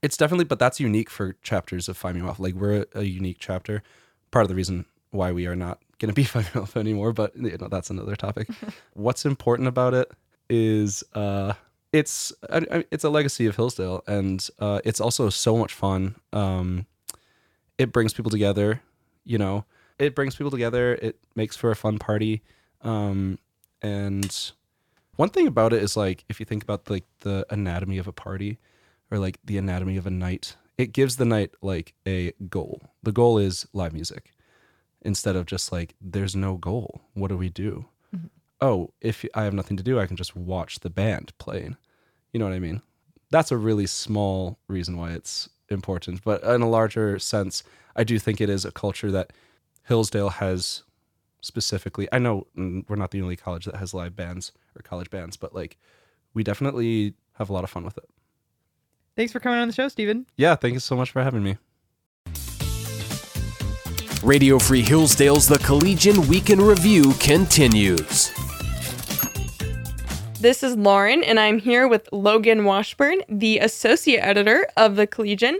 it's 0.02 0.16
definitely, 0.16 0.44
but 0.44 0.58
that's 0.58 0.78
unique 0.78 1.08
for 1.08 1.36
chapters 1.42 1.88
of 1.88 1.96
Phi 1.96 2.12
Mu 2.12 2.26
Alpha. 2.26 2.42
Like 2.42 2.54
we're 2.54 2.82
a, 2.94 3.00
a 3.00 3.02
unique 3.04 3.38
chapter. 3.40 3.82
Part 4.30 4.44
of 4.44 4.48
the 4.48 4.54
reason 4.54 4.84
why 5.10 5.32
we 5.32 5.46
are 5.46 5.56
not 5.56 5.80
going 5.98 6.10
to 6.10 6.14
be 6.14 6.24
Phi 6.24 6.40
Mu 6.40 6.60
Alpha 6.60 6.78
anymore, 6.78 7.12
but 7.14 7.34
you 7.34 7.56
know, 7.56 7.68
that's 7.68 7.88
another 7.88 8.14
topic. 8.14 8.48
What's 8.92 9.24
important 9.24 9.68
about 9.68 9.94
it 9.94 10.10
is 10.50 11.02
uh, 11.14 11.54
it's 11.92 12.32
it's 12.92 13.04
a 13.04 13.10
legacy 13.10 13.46
of 13.46 13.56
Hillsdale, 13.56 14.02
and 14.06 14.46
uh, 14.58 14.80
it's 14.84 15.00
also 15.00 15.30
so 15.30 15.56
much 15.56 15.72
fun. 15.72 16.16
Um, 16.32 16.86
it 17.78 17.92
brings 17.92 18.12
people 18.12 18.30
together. 18.30 18.82
You 19.24 19.38
know, 19.38 19.64
it 19.98 20.14
brings 20.14 20.36
people 20.36 20.50
together. 20.50 20.94
It 20.94 21.18
makes 21.34 21.56
for 21.56 21.70
a 21.70 21.76
fun 21.76 21.98
party. 21.98 22.42
Um, 22.82 23.38
and 23.82 24.52
one 25.16 25.30
thing 25.30 25.46
about 25.46 25.72
it 25.72 25.82
is 25.82 25.96
like 25.96 26.24
if 26.28 26.40
you 26.40 26.46
think 26.46 26.62
about 26.62 26.88
like 26.90 27.04
the 27.20 27.46
anatomy 27.50 27.98
of 27.98 28.06
a 28.06 28.12
party 28.12 28.58
or 29.10 29.18
like 29.18 29.38
the 29.44 29.58
anatomy 29.58 29.96
of 29.96 30.06
a 30.06 30.10
night, 30.10 30.56
it 30.76 30.92
gives 30.92 31.16
the 31.16 31.24
night 31.24 31.52
like 31.62 31.94
a 32.06 32.32
goal. 32.48 32.82
The 33.02 33.12
goal 33.12 33.38
is 33.38 33.66
live 33.72 33.92
music 33.92 34.32
instead 35.02 35.36
of 35.36 35.46
just 35.46 35.72
like 35.72 35.94
there's 36.00 36.36
no 36.36 36.56
goal. 36.56 37.00
What 37.14 37.28
do 37.28 37.36
we 37.36 37.48
do? 37.48 37.86
Oh, 38.60 38.92
if 39.00 39.24
I 39.34 39.44
have 39.44 39.54
nothing 39.54 39.76
to 39.76 39.82
do, 39.82 40.00
I 40.00 40.06
can 40.06 40.16
just 40.16 40.34
watch 40.34 40.80
the 40.80 40.90
band 40.90 41.32
playing. 41.38 41.76
You 42.32 42.40
know 42.40 42.46
what 42.46 42.54
I 42.54 42.58
mean? 42.58 42.82
That's 43.30 43.52
a 43.52 43.56
really 43.56 43.86
small 43.86 44.58
reason 44.68 44.96
why 44.96 45.12
it's 45.12 45.48
important, 45.68 46.24
but 46.24 46.42
in 46.42 46.62
a 46.62 46.68
larger 46.68 47.18
sense, 47.18 47.62
I 47.94 48.04
do 48.04 48.18
think 48.18 48.40
it 48.40 48.48
is 48.48 48.64
a 48.64 48.72
culture 48.72 49.10
that 49.10 49.32
Hillsdale 49.84 50.30
has 50.30 50.82
specifically. 51.40 52.08
I 52.12 52.18
know 52.18 52.46
mm, 52.56 52.84
we're 52.88 52.96
not 52.96 53.10
the 53.10 53.22
only 53.22 53.36
college 53.36 53.64
that 53.66 53.76
has 53.76 53.94
live 53.94 54.16
bands 54.16 54.52
or 54.76 54.82
college 54.82 55.10
bands, 55.10 55.36
but 55.36 55.54
like 55.54 55.76
we 56.34 56.42
definitely 56.42 57.14
have 57.34 57.50
a 57.50 57.52
lot 57.52 57.64
of 57.64 57.70
fun 57.70 57.84
with 57.84 57.96
it. 57.98 58.08
Thanks 59.16 59.32
for 59.32 59.40
coming 59.40 59.58
on 59.58 59.68
the 59.68 59.74
show, 59.74 59.88
Stephen. 59.88 60.26
Yeah, 60.36 60.54
thank 60.54 60.74
you 60.74 60.80
so 60.80 60.96
much 60.96 61.10
for 61.10 61.22
having 61.22 61.42
me. 61.42 61.56
Radio 64.22 64.58
Free 64.58 64.82
Hillsdale's 64.82 65.46
The 65.46 65.58
Collegian 65.58 66.26
Week 66.28 66.50
in 66.50 66.60
Review 66.60 67.12
continues. 67.14 68.32
This 70.40 70.62
is 70.62 70.76
Lauren, 70.76 71.24
and 71.24 71.40
I'm 71.40 71.58
here 71.58 71.88
with 71.88 72.08
Logan 72.12 72.64
Washburn, 72.64 73.22
the 73.28 73.58
associate 73.58 74.20
editor 74.20 74.68
of 74.76 74.94
the 74.94 75.04
Collegian. 75.04 75.58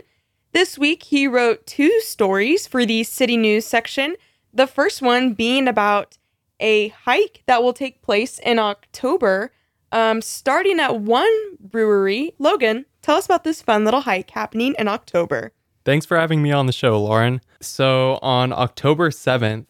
This 0.53 0.77
week, 0.77 1.03
he 1.03 1.27
wrote 1.27 1.67
two 1.67 1.99
stories 1.99 2.65
for 2.65 2.85
the 2.85 3.03
City 3.03 3.35
News 3.35 3.65
section. 3.65 4.15
The 4.53 4.67
first 4.67 5.01
one 5.01 5.33
being 5.33 5.67
about 5.67 6.17
a 6.61 6.87
hike 6.89 7.43
that 7.45 7.61
will 7.61 7.73
take 7.73 8.01
place 8.01 8.39
in 8.39 8.57
October, 8.57 9.51
um, 9.91 10.21
starting 10.21 10.79
at 10.79 11.01
one 11.01 11.57
brewery. 11.59 12.33
Logan, 12.39 12.85
tell 13.01 13.17
us 13.17 13.25
about 13.25 13.43
this 13.43 13.61
fun 13.61 13.83
little 13.83 14.01
hike 14.01 14.29
happening 14.29 14.75
in 14.79 14.87
October. 14.87 15.51
Thanks 15.83 16.05
for 16.05 16.17
having 16.17 16.41
me 16.41 16.53
on 16.53 16.67
the 16.67 16.71
show, 16.71 16.97
Lauren. 17.01 17.41
So, 17.59 18.17
on 18.21 18.53
October 18.53 19.09
7th, 19.09 19.65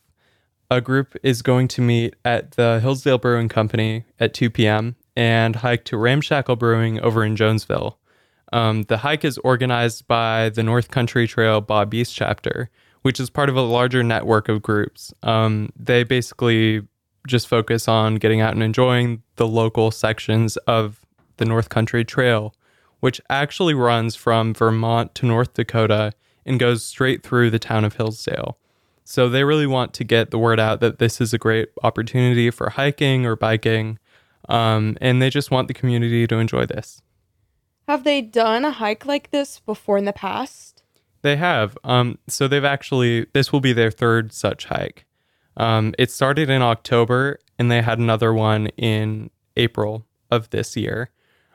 a 0.70 0.82
group 0.82 1.16
is 1.24 1.42
going 1.42 1.68
to 1.70 1.82
meet 1.82 2.16
at 2.24 2.52
the 2.52 2.80
Hillsdale 2.82 3.18
Brewing 3.18 3.50
Company 3.50 4.06
at 4.20 4.34
2 4.34 4.50
p.m. 4.50 4.96
and 5.16 5.58
hike 5.58 5.84
to 5.86 5.98
Ramshackle 5.98 6.56
Brewing 6.56 7.00
over 7.00 7.24
in 7.24 7.36
Jonesville. 7.36 7.98
Um, 8.54 8.84
the 8.84 8.98
hike 8.98 9.26
is 9.26 9.38
organized 9.40 10.08
by 10.08 10.50
the 10.50 10.64
North 10.64 10.90
Country 10.90 11.28
Trail 11.28 11.62
Baw 11.62 11.86
Beese 11.86 12.14
chapter, 12.14 12.70
which 13.02 13.20
is 13.20 13.30
part 13.30 13.50
of 13.50 13.56
a 13.56 13.62
larger 13.62 14.04
network 14.04 14.50
of 14.50 14.62
groups. 14.62 15.14
Um, 15.24 15.72
they 15.76 16.04
basically 16.04 16.82
just 17.28 17.48
focus 17.48 17.88
on 17.88 18.16
getting 18.16 18.42
out 18.42 18.54
and 18.54 18.64
enjoying 18.64 19.24
the 19.36 19.48
local 19.48 19.92
sections 19.92 20.58
of 20.58 21.02
the 21.38 21.46
North 21.46 21.70
Country 21.70 22.04
Trail, 22.04 22.54
which 23.00 23.22
actually 23.30 23.74
runs 23.74 24.16
from 24.16 24.54
Vermont 24.54 25.16
to 25.16 25.26
North 25.26 25.54
Dakota 25.54 26.14
and 26.46 26.60
goes 26.60 26.84
straight 26.84 27.24
through 27.24 27.50
the 27.50 27.60
town 27.60 27.86
of 27.86 27.96
Hillsdale. 27.96 28.58
So 29.10 29.28
they 29.28 29.44
really 29.44 29.66
want 29.66 29.96
to 29.96 30.04
get 30.04 30.30
the 30.30 30.38
word 30.38 30.60
out 30.60 30.82
that 30.82 31.00
this 31.00 31.20
is 31.20 31.34
a 31.34 31.40
great 31.40 31.70
opportunity 31.82 32.52
for 32.52 32.70
hiking 32.70 33.26
or 33.26 33.36
biking, 33.36 33.98
um, 34.48 35.00
and 35.02 35.20
they 35.20 35.32
just 35.32 35.50
want 35.50 35.68
the 35.68 35.74
community 35.74 36.28
to 36.28 36.36
enjoy 36.38 36.68
this. 36.68 37.02
Have 37.88 38.04
they 38.04 38.22
done 38.22 38.66
a 38.66 38.72
hike 38.72 39.08
like 39.08 39.32
this 39.32 39.62
before 39.62 39.98
in 39.98 40.06
the 40.06 40.14
past? 40.14 40.84
They 41.24 41.38
have. 41.38 41.76
Um, 41.84 42.20
so 42.28 42.48
they've 42.48 42.64
actually, 42.64 43.26
this 43.34 43.52
will 43.52 43.62
be 43.62 43.74
their 43.74 43.90
third 43.90 44.32
such 44.32 44.66
hike. 44.66 45.06
Um, 45.58 45.96
it 45.98 46.12
started 46.12 46.52
in 46.52 46.62
October 46.62 47.40
and 47.58 47.72
they 47.72 47.82
had 47.82 47.98
another 47.98 48.32
one 48.32 48.68
in 48.78 49.32
April 49.58 50.06
of 50.30 50.52
this 50.52 50.78
year. 50.78 51.10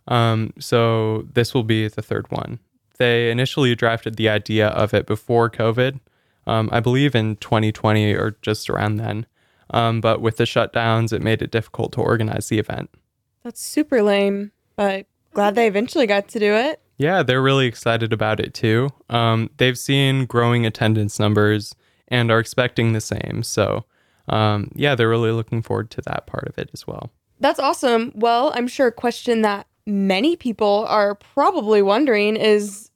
Um, 0.08 0.52
so 0.58 1.28
this 1.32 1.54
will 1.54 1.62
be 1.62 1.86
the 1.86 2.02
third 2.02 2.28
one. 2.32 2.58
They 2.98 3.30
initially 3.30 3.76
drafted 3.76 4.16
the 4.16 4.28
idea 4.28 4.68
of 4.70 4.92
it 4.92 5.06
before 5.06 5.48
COVID, 5.48 6.00
um, 6.46 6.68
I 6.72 6.80
believe 6.80 7.14
in 7.14 7.36
2020 7.36 8.12
or 8.14 8.36
just 8.42 8.68
around 8.68 8.96
then. 8.96 9.26
Um, 9.70 10.00
but 10.00 10.20
with 10.20 10.36
the 10.36 10.44
shutdowns, 10.44 11.12
it 11.12 11.22
made 11.22 11.42
it 11.42 11.50
difficult 11.50 11.92
to 11.92 12.00
organize 12.00 12.48
the 12.48 12.58
event. 12.58 12.90
That's 13.42 13.60
super 13.60 14.02
lame, 14.02 14.52
but 14.76 15.06
glad 15.32 15.54
they 15.54 15.66
eventually 15.66 16.06
got 16.06 16.28
to 16.28 16.38
do 16.38 16.54
it. 16.54 16.80
Yeah, 16.96 17.22
they're 17.22 17.42
really 17.42 17.66
excited 17.66 18.12
about 18.12 18.40
it 18.40 18.54
too. 18.54 18.90
Um, 19.10 19.50
they've 19.56 19.78
seen 19.78 20.26
growing 20.26 20.64
attendance 20.64 21.18
numbers 21.18 21.74
and 22.08 22.30
are 22.30 22.38
expecting 22.38 22.92
the 22.92 23.00
same. 23.00 23.42
So, 23.42 23.84
um, 24.28 24.70
yeah, 24.74 24.94
they're 24.94 25.08
really 25.08 25.32
looking 25.32 25.62
forward 25.62 25.90
to 25.92 26.02
that 26.02 26.26
part 26.26 26.46
of 26.46 26.58
it 26.58 26.70
as 26.72 26.86
well. 26.86 27.10
That's 27.40 27.58
awesome. 27.58 28.12
Well, 28.14 28.52
I'm 28.54 28.68
sure 28.68 28.88
a 28.88 28.92
question 28.92 29.42
that 29.42 29.66
many 29.86 30.36
people 30.36 30.86
are 30.88 31.16
probably 31.16 31.82
wondering 31.82 32.36
is 32.36 32.90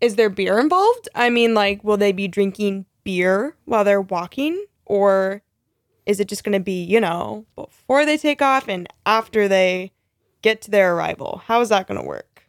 is 0.00 0.16
there 0.16 0.30
beer 0.30 0.58
involved? 0.58 1.08
I 1.14 1.30
mean, 1.30 1.54
like 1.54 1.82
will 1.84 1.96
they 1.96 2.12
be 2.12 2.28
drinking 2.28 2.86
beer 3.04 3.56
while 3.64 3.84
they're 3.84 4.00
walking 4.00 4.64
or 4.84 5.42
is 6.06 6.20
it 6.20 6.28
just 6.28 6.42
going 6.42 6.54
to 6.54 6.60
be, 6.60 6.82
you 6.82 7.00
know, 7.00 7.44
before 7.54 8.06
they 8.06 8.16
take 8.16 8.40
off 8.40 8.68
and 8.68 8.88
after 9.04 9.46
they 9.46 9.92
get 10.42 10.62
to 10.62 10.70
their 10.70 10.94
arrival? 10.94 11.42
How 11.44 11.60
is 11.60 11.68
that 11.68 11.86
going 11.86 12.00
to 12.00 12.06
work? 12.06 12.44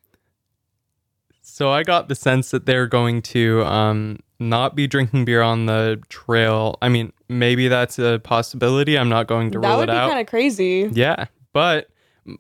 So 1.42 1.70
I 1.72 1.84
got 1.84 2.08
the 2.08 2.16
sense 2.16 2.52
that 2.52 2.66
they're 2.66 2.88
going 2.88 3.22
to 3.24 3.66
um, 3.66 4.20
not 4.40 4.76
be 4.76 4.88
drinking 4.88 5.26
beer 5.26 5.42
on 5.42 5.66
the 5.66 6.02
trail. 6.08 6.78
I 6.82 6.88
mean, 6.88 7.12
maybe 7.28 7.68
that's 7.68 8.00
a 8.00 8.20
possibility. 8.20 8.98
I'm 8.98 9.10
not 9.10 9.28
going 9.28 9.52
to 9.52 9.60
that 9.60 9.68
rule 9.68 9.78
would 9.80 9.90
it 9.90 9.92
be 9.92 9.98
out. 9.98 10.10
kind 10.10 10.22
of 10.22 10.28
crazy. 10.28 10.90
Yeah, 10.94 11.26
but 11.52 11.90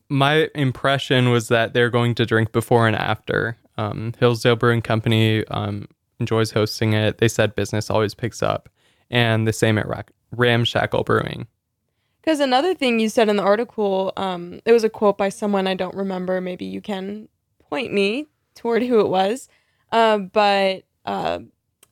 my 0.08 0.50
impression 0.56 1.32
was 1.32 1.50
that 1.50 1.74
they're 1.74 1.90
going 1.90 2.16
to 2.16 2.26
drink 2.26 2.54
before 2.54 2.88
and 2.88 2.96
after. 2.96 3.58
Um, 3.80 4.14
Hillsdale 4.20 4.58
Brewing 4.58 4.82
Company 4.82 5.46
um, 5.48 5.88
enjoys 6.20 6.52
hosting 6.52 6.92
it. 6.92 7.20
They 7.20 7.30
said 7.30 7.56
business 7.56 7.90
always 7.90 8.14
picks 8.14 8.44
up, 8.44 8.68
and 9.10 9.48
the 9.48 9.54
same 9.54 9.78
at 9.78 9.88
Ra- 9.88 10.02
Ramshackle 10.32 11.06
Brewing. 11.06 11.48
Because 12.22 12.42
another 12.42 12.76
thing 12.76 13.00
you 13.00 13.08
said 13.08 13.30
in 13.30 13.38
the 13.38 13.44
article, 13.44 14.12
um, 14.18 14.60
it 14.66 14.74
was 14.74 14.84
a 14.84 14.90
quote 14.90 15.18
by 15.18 15.30
someone 15.30 15.66
I 15.66 15.76
don't 15.76 15.96
remember. 15.96 16.42
Maybe 16.42 16.66
you 16.66 16.82
can 16.82 17.30
point 17.70 17.94
me 17.94 18.28
toward 18.54 18.84
who 18.84 19.00
it 19.00 19.08
was. 19.08 19.48
Uh, 19.94 20.18
but 20.18 20.84
uh, 21.06 21.40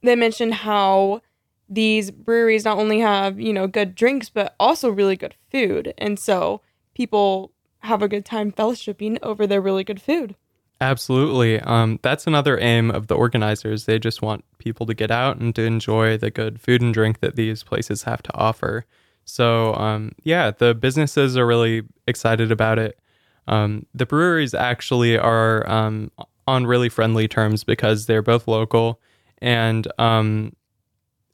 they 0.04 0.18
mentioned 0.18 0.56
how 0.56 1.22
these 1.70 2.12
breweries 2.12 2.66
not 2.66 2.78
only 2.78 3.00
have 3.00 3.40
you 3.40 3.54
know 3.54 3.66
good 3.66 3.96
drinks, 3.96 4.30
but 4.30 4.56
also 4.60 4.90
really 4.90 5.16
good 5.16 5.36
food, 5.50 5.94
and 5.98 6.20
so 6.20 6.62
people 6.94 7.54
have 7.80 8.02
a 8.02 8.10
good 8.10 8.26
time 8.26 8.52
fellowshipping 8.52 9.20
over 9.24 9.48
their 9.48 9.62
really 9.62 9.86
good 9.86 10.02
food. 10.02 10.36
Absolutely. 10.80 11.60
Um, 11.60 12.00
that's 12.04 12.28
another 12.28 12.60
aim 12.60 12.92
of 12.92 13.08
the 13.08 13.16
organizers. 13.16 13.86
They 13.86 13.98
just 13.98 14.22
want 14.22 14.46
people 14.60 14.86
to 14.86 14.94
get 14.94 15.10
out 15.10 15.38
and 15.38 15.56
to 15.56 15.64
enjoy 15.64 16.18
the 16.18 16.30
good 16.30 16.62
food 16.62 16.82
and 16.82 16.94
drink 16.94 17.20
that 17.22 17.36
these 17.36 17.64
places 17.64 18.04
have 18.04 18.22
to 18.24 18.36
offer. 18.36 18.86
So, 19.26 19.74
um, 19.76 20.12
yeah, 20.24 20.52
the 20.52 20.76
businesses 20.76 21.36
are 21.36 21.48
really 21.48 21.82
excited 22.06 22.52
about 22.52 22.78
it. 22.78 23.00
Um, 23.48 23.86
the 23.94 24.06
breweries 24.06 24.54
actually 24.54 25.18
are 25.18 25.68
um, 25.70 26.12
on 26.48 26.68
really 26.68 26.90
friendly 26.90 27.28
terms 27.28 27.64
because 27.64 28.06
they're 28.06 28.22
both 28.22 28.48
local. 28.48 29.02
And 29.40 29.88
um, 29.98 30.54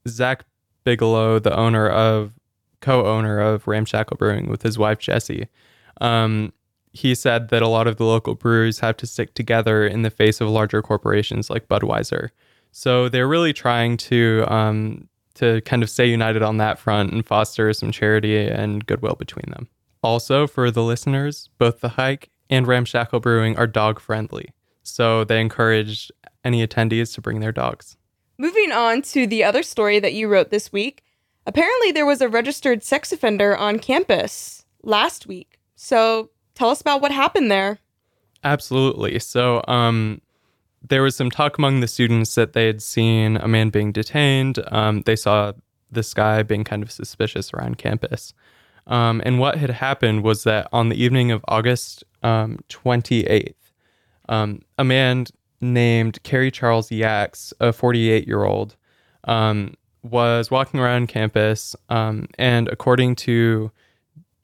Zach 0.08 0.46
Bigelow, 0.86 1.40
the 1.40 1.56
owner 1.56 1.90
of, 1.90 2.34
co 2.80 3.06
owner 3.06 3.40
of 3.40 3.68
Ramshackle 3.68 4.18
Brewing 4.18 4.48
with 4.48 4.62
his 4.62 4.78
wife, 4.78 5.00
Jessie, 5.00 5.48
um, 6.02 6.54
he 6.94 7.16
said 7.16 7.50
that 7.50 7.64
a 7.64 7.68
lot 7.68 7.88
of 7.88 7.98
the 7.98 8.06
local 8.06 8.36
breweries 8.36 8.80
have 8.80 8.98
to 8.98 9.08
stick 9.08 9.34
together 9.34 9.86
in 9.86 10.04
the 10.04 10.12
face 10.12 10.40
of 10.40 10.48
larger 10.48 10.82
corporations 10.82 11.50
like 11.50 11.68
Budweiser. 11.68 12.30
So 12.72 13.10
they're 13.10 13.28
really 13.28 13.54
trying 13.54 13.98
to 13.98 14.46
um, 14.48 15.08
to 15.36 15.62
kind 15.62 15.82
of 15.82 15.90
stay 15.90 16.06
united 16.06 16.44
on 16.44 16.58
that 16.58 16.78
front 16.78 17.12
and 17.12 17.26
foster 17.26 17.74
some 17.74 17.92
charity 17.92 18.48
and 18.48 18.86
goodwill 18.86 19.16
between 19.16 19.52
them. 19.52 19.68
Also, 20.04 20.46
for 20.46 20.70
the 20.70 20.84
listeners, 20.84 21.50
both 21.58 21.80
the 21.80 21.90
hike 21.90 22.30
and 22.50 22.68
Ramshackle 22.68 23.20
Brewing 23.20 23.58
are 23.58 23.68
dog 23.68 24.00
friendly, 24.00 24.50
so 24.84 25.24
they 25.24 25.42
encourage 25.42 26.12
any 26.44 26.66
attendees 26.66 27.14
to 27.16 27.22
bring 27.22 27.40
their 27.40 27.52
dogs. 27.52 27.98
Moving 28.38 28.72
on 28.72 29.02
to 29.04 29.26
the 29.26 29.44
other 29.44 29.64
story 29.64 30.00
that 30.00 30.14
you 30.14 30.28
wrote 30.28 30.50
this 30.50 30.72
week. 30.72 31.04
Apparently, 31.46 31.92
there 31.92 32.06
was 32.06 32.22
a 32.22 32.30
registered 32.30 32.84
sex 32.84 33.12
offender 33.12 33.56
on 33.56 33.80
campus 33.80 34.66
last 34.84 35.26
week. 35.26 35.60
So 35.76 36.30
tell 36.56 36.70
us 36.70 36.82
about 36.82 37.02
what 37.02 37.12
happened 37.12 37.52
there. 37.52 37.80
Absolutely. 38.44 39.20
So, 39.20 39.64
um, 39.68 40.22
there 40.88 41.02
was 41.02 41.16
some 41.16 41.32
talk 41.32 41.58
among 41.58 41.80
the 41.80 41.88
students 41.88 42.36
that 42.36 42.54
they 42.54 42.68
had 42.68 42.82
seen 42.82 43.38
a 43.38 43.48
man 43.48 43.70
being 43.70 43.92
detained. 43.92 44.60
Um, 44.68 45.02
they 45.02 45.16
saw 45.16 45.54
this 45.90 46.14
guy 46.14 46.44
being 46.44 46.64
kind 46.64 46.84
of 46.84 46.92
suspicious 46.92 47.54
around 47.54 47.78
campus. 47.78 48.34
Um, 48.88 49.22
and 49.26 49.40
what 49.40 49.58
had 49.58 49.70
happened 49.70 50.24
was 50.24 50.44
that 50.44 50.68
on 50.74 50.90
the 50.90 51.02
evening 51.02 51.32
of 51.32 51.44
August 51.48 52.04
um, 52.22 52.60
28th, 52.70 53.54
um, 54.28 54.62
a 54.78 54.84
man 54.84 55.26
named 55.62 56.22
Kerry 56.24 56.52
Charles 56.52 56.90
Yax, 56.90 57.54
a 57.62 57.72
48 57.72 58.28
year 58.28 58.44
old, 58.44 58.76
um, 59.24 59.76
was 60.02 60.52
walking 60.52 60.82
around 60.82 61.08
campus. 61.08 61.76
um, 61.90 62.28
and 62.38 62.68
according 62.68 63.16
to 63.16 63.72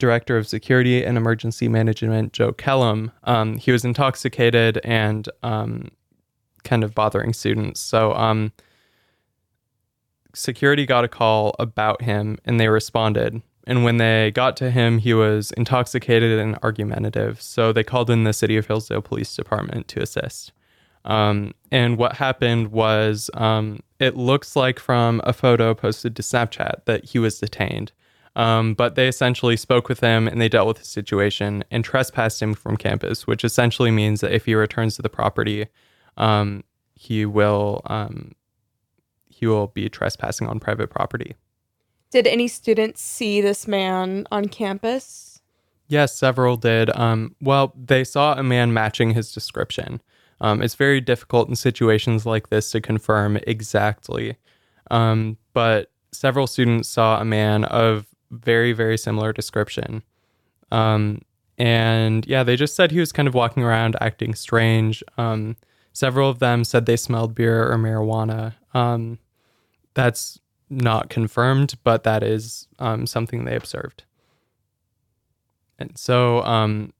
Director 0.00 0.36
of 0.36 0.48
Security 0.48 1.04
and 1.04 1.16
Emergency 1.16 1.68
Management, 1.68 2.32
Joe 2.32 2.52
Kellum, 2.52 3.12
um, 3.24 3.56
he 3.56 3.70
was 3.70 3.84
intoxicated 3.84 4.80
and 4.82 5.28
um, 5.44 5.90
kind 6.64 6.82
of 6.82 6.94
bothering 6.94 7.32
students. 7.32 7.80
So, 7.80 8.12
um, 8.14 8.52
security 10.34 10.86
got 10.86 11.04
a 11.04 11.08
call 11.08 11.54
about 11.58 12.02
him 12.02 12.38
and 12.44 12.58
they 12.58 12.68
responded. 12.68 13.42
And 13.66 13.84
when 13.84 13.98
they 13.98 14.32
got 14.34 14.56
to 14.58 14.70
him, 14.70 14.98
he 14.98 15.14
was 15.14 15.52
intoxicated 15.52 16.38
and 16.38 16.58
argumentative. 16.62 17.40
So 17.40 17.72
they 17.72 17.84
called 17.84 18.10
in 18.10 18.24
the 18.24 18.32
City 18.32 18.56
of 18.56 18.66
Hillsdale 18.66 19.02
Police 19.02 19.34
Department 19.36 19.86
to 19.88 20.02
assist. 20.02 20.52
Um, 21.04 21.52
and 21.70 21.96
what 21.96 22.16
happened 22.16 22.68
was 22.72 23.30
um, 23.34 23.80
it 23.98 24.16
looks 24.16 24.56
like 24.56 24.78
from 24.78 25.20
a 25.24 25.32
photo 25.32 25.74
posted 25.74 26.16
to 26.16 26.22
Snapchat 26.22 26.84
that 26.84 27.04
he 27.04 27.18
was 27.18 27.38
detained. 27.38 27.92
Um, 28.36 28.74
but 28.74 28.94
they 28.94 29.08
essentially 29.08 29.56
spoke 29.56 29.88
with 29.88 30.00
him 30.00 30.28
and 30.28 30.40
they 30.40 30.48
dealt 30.48 30.68
with 30.68 30.78
the 30.78 30.84
situation 30.84 31.64
and 31.70 31.84
trespassed 31.84 32.40
him 32.40 32.54
from 32.54 32.76
campus, 32.76 33.26
which 33.26 33.44
essentially 33.44 33.90
means 33.90 34.20
that 34.20 34.32
if 34.32 34.44
he 34.46 34.54
returns 34.54 34.96
to 34.96 35.02
the 35.02 35.08
property, 35.08 35.66
um, 36.16 36.62
he 36.94 37.26
will 37.26 37.82
um, 37.86 38.32
he 39.26 39.46
will 39.46 39.68
be 39.68 39.88
trespassing 39.88 40.46
on 40.46 40.60
private 40.60 40.90
property. 40.90 41.34
Did 42.10 42.26
any 42.26 42.46
students 42.46 43.00
see 43.00 43.40
this 43.40 43.66
man 43.66 44.26
on 44.30 44.48
campus? 44.48 45.40
Yes, 45.88 46.14
several 46.14 46.56
did. 46.56 46.94
Um, 46.96 47.34
well, 47.40 47.72
they 47.76 48.04
saw 48.04 48.34
a 48.34 48.42
man 48.42 48.72
matching 48.72 49.10
his 49.10 49.32
description. 49.32 50.00
Um, 50.40 50.62
it's 50.62 50.74
very 50.74 51.00
difficult 51.00 51.48
in 51.48 51.56
situations 51.56 52.26
like 52.26 52.48
this 52.48 52.70
to 52.72 52.80
confirm 52.80 53.38
exactly, 53.46 54.36
um, 54.90 55.36
but 55.52 55.90
several 56.12 56.46
students 56.46 56.88
saw 56.88 57.20
a 57.20 57.24
man 57.24 57.64
of 57.64 58.06
very, 58.30 58.72
very 58.72 58.96
similar 58.98 59.32
description. 59.32 60.02
Um, 60.70 61.22
and 61.58 62.26
yeah, 62.26 62.42
they 62.42 62.56
just 62.56 62.74
said 62.74 62.90
he 62.90 63.00
was 63.00 63.12
kind 63.12 63.28
of 63.28 63.34
walking 63.34 63.62
around 63.62 63.96
acting 64.00 64.34
strange. 64.34 65.04
Um, 65.18 65.56
several 65.92 66.30
of 66.30 66.38
them 66.38 66.64
said 66.64 66.86
they 66.86 66.96
smelled 66.96 67.34
beer 67.34 67.70
or 67.70 67.76
marijuana. 67.76 68.54
Um, 68.72 69.18
that's 69.94 70.38
not 70.70 71.10
confirmed, 71.10 71.74
but 71.84 72.04
that 72.04 72.22
is 72.22 72.68
um, 72.78 73.06
something 73.06 73.44
they 73.44 73.56
observed. 73.56 74.04
And 75.78 75.98
so, 75.98 76.42
um, 76.44 76.92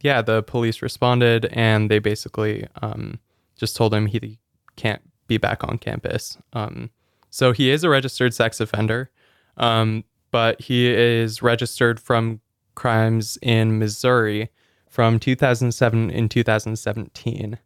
yeah, 0.00 0.22
the 0.22 0.42
police 0.42 0.82
responded 0.82 1.46
and 1.46 1.90
they 1.90 1.98
basically 1.98 2.66
um, 2.82 3.18
just 3.56 3.76
told 3.76 3.94
him 3.94 4.06
he 4.06 4.38
can't 4.76 5.02
be 5.26 5.38
back 5.38 5.64
on 5.64 5.78
campus. 5.78 6.38
Um, 6.52 6.90
so 7.30 7.52
he 7.52 7.70
is 7.70 7.84
a 7.84 7.88
registered 7.88 8.34
sex 8.34 8.60
offender, 8.60 9.10
um, 9.56 10.04
but 10.30 10.60
he 10.60 10.88
is 10.88 11.42
registered 11.42 12.00
from 12.00 12.40
crimes 12.74 13.38
in 13.42 13.78
Missouri 13.78 14.50
from 14.88 15.18
2007 15.18 16.10
and 16.10 16.30
2017. 16.30 17.58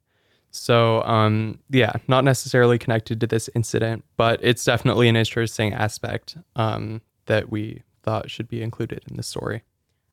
So, 0.50 1.02
um, 1.04 1.58
yeah, 1.70 1.92
not 2.08 2.24
necessarily 2.24 2.78
connected 2.78 3.20
to 3.20 3.26
this 3.26 3.48
incident, 3.54 4.04
but 4.16 4.38
it's 4.42 4.64
definitely 4.64 5.08
an 5.08 5.16
interesting 5.16 5.72
aspect 5.72 6.36
um, 6.56 7.00
that 7.26 7.50
we 7.50 7.82
thought 8.02 8.30
should 8.30 8.48
be 8.48 8.62
included 8.62 9.02
in 9.08 9.16
the 9.16 9.22
story. 9.22 9.62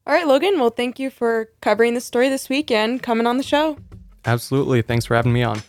All 0.07 0.13
right, 0.13 0.25
Logan. 0.25 0.59
Well, 0.59 0.69
thank 0.69 0.97
you 0.97 1.09
for 1.09 1.49
covering 1.62 1.93
the 1.93 2.01
story 2.01 2.29
this 2.29 2.47
weekend, 2.47 3.03
coming 3.03 3.27
on 3.27 3.38
the 3.38 3.43
show. 3.43 3.77
Absolutely. 4.25 4.81
Thanks 4.81 5.05
for 5.05 5.15
having 5.15 5.33
me 5.33 5.43
on. 5.43 5.62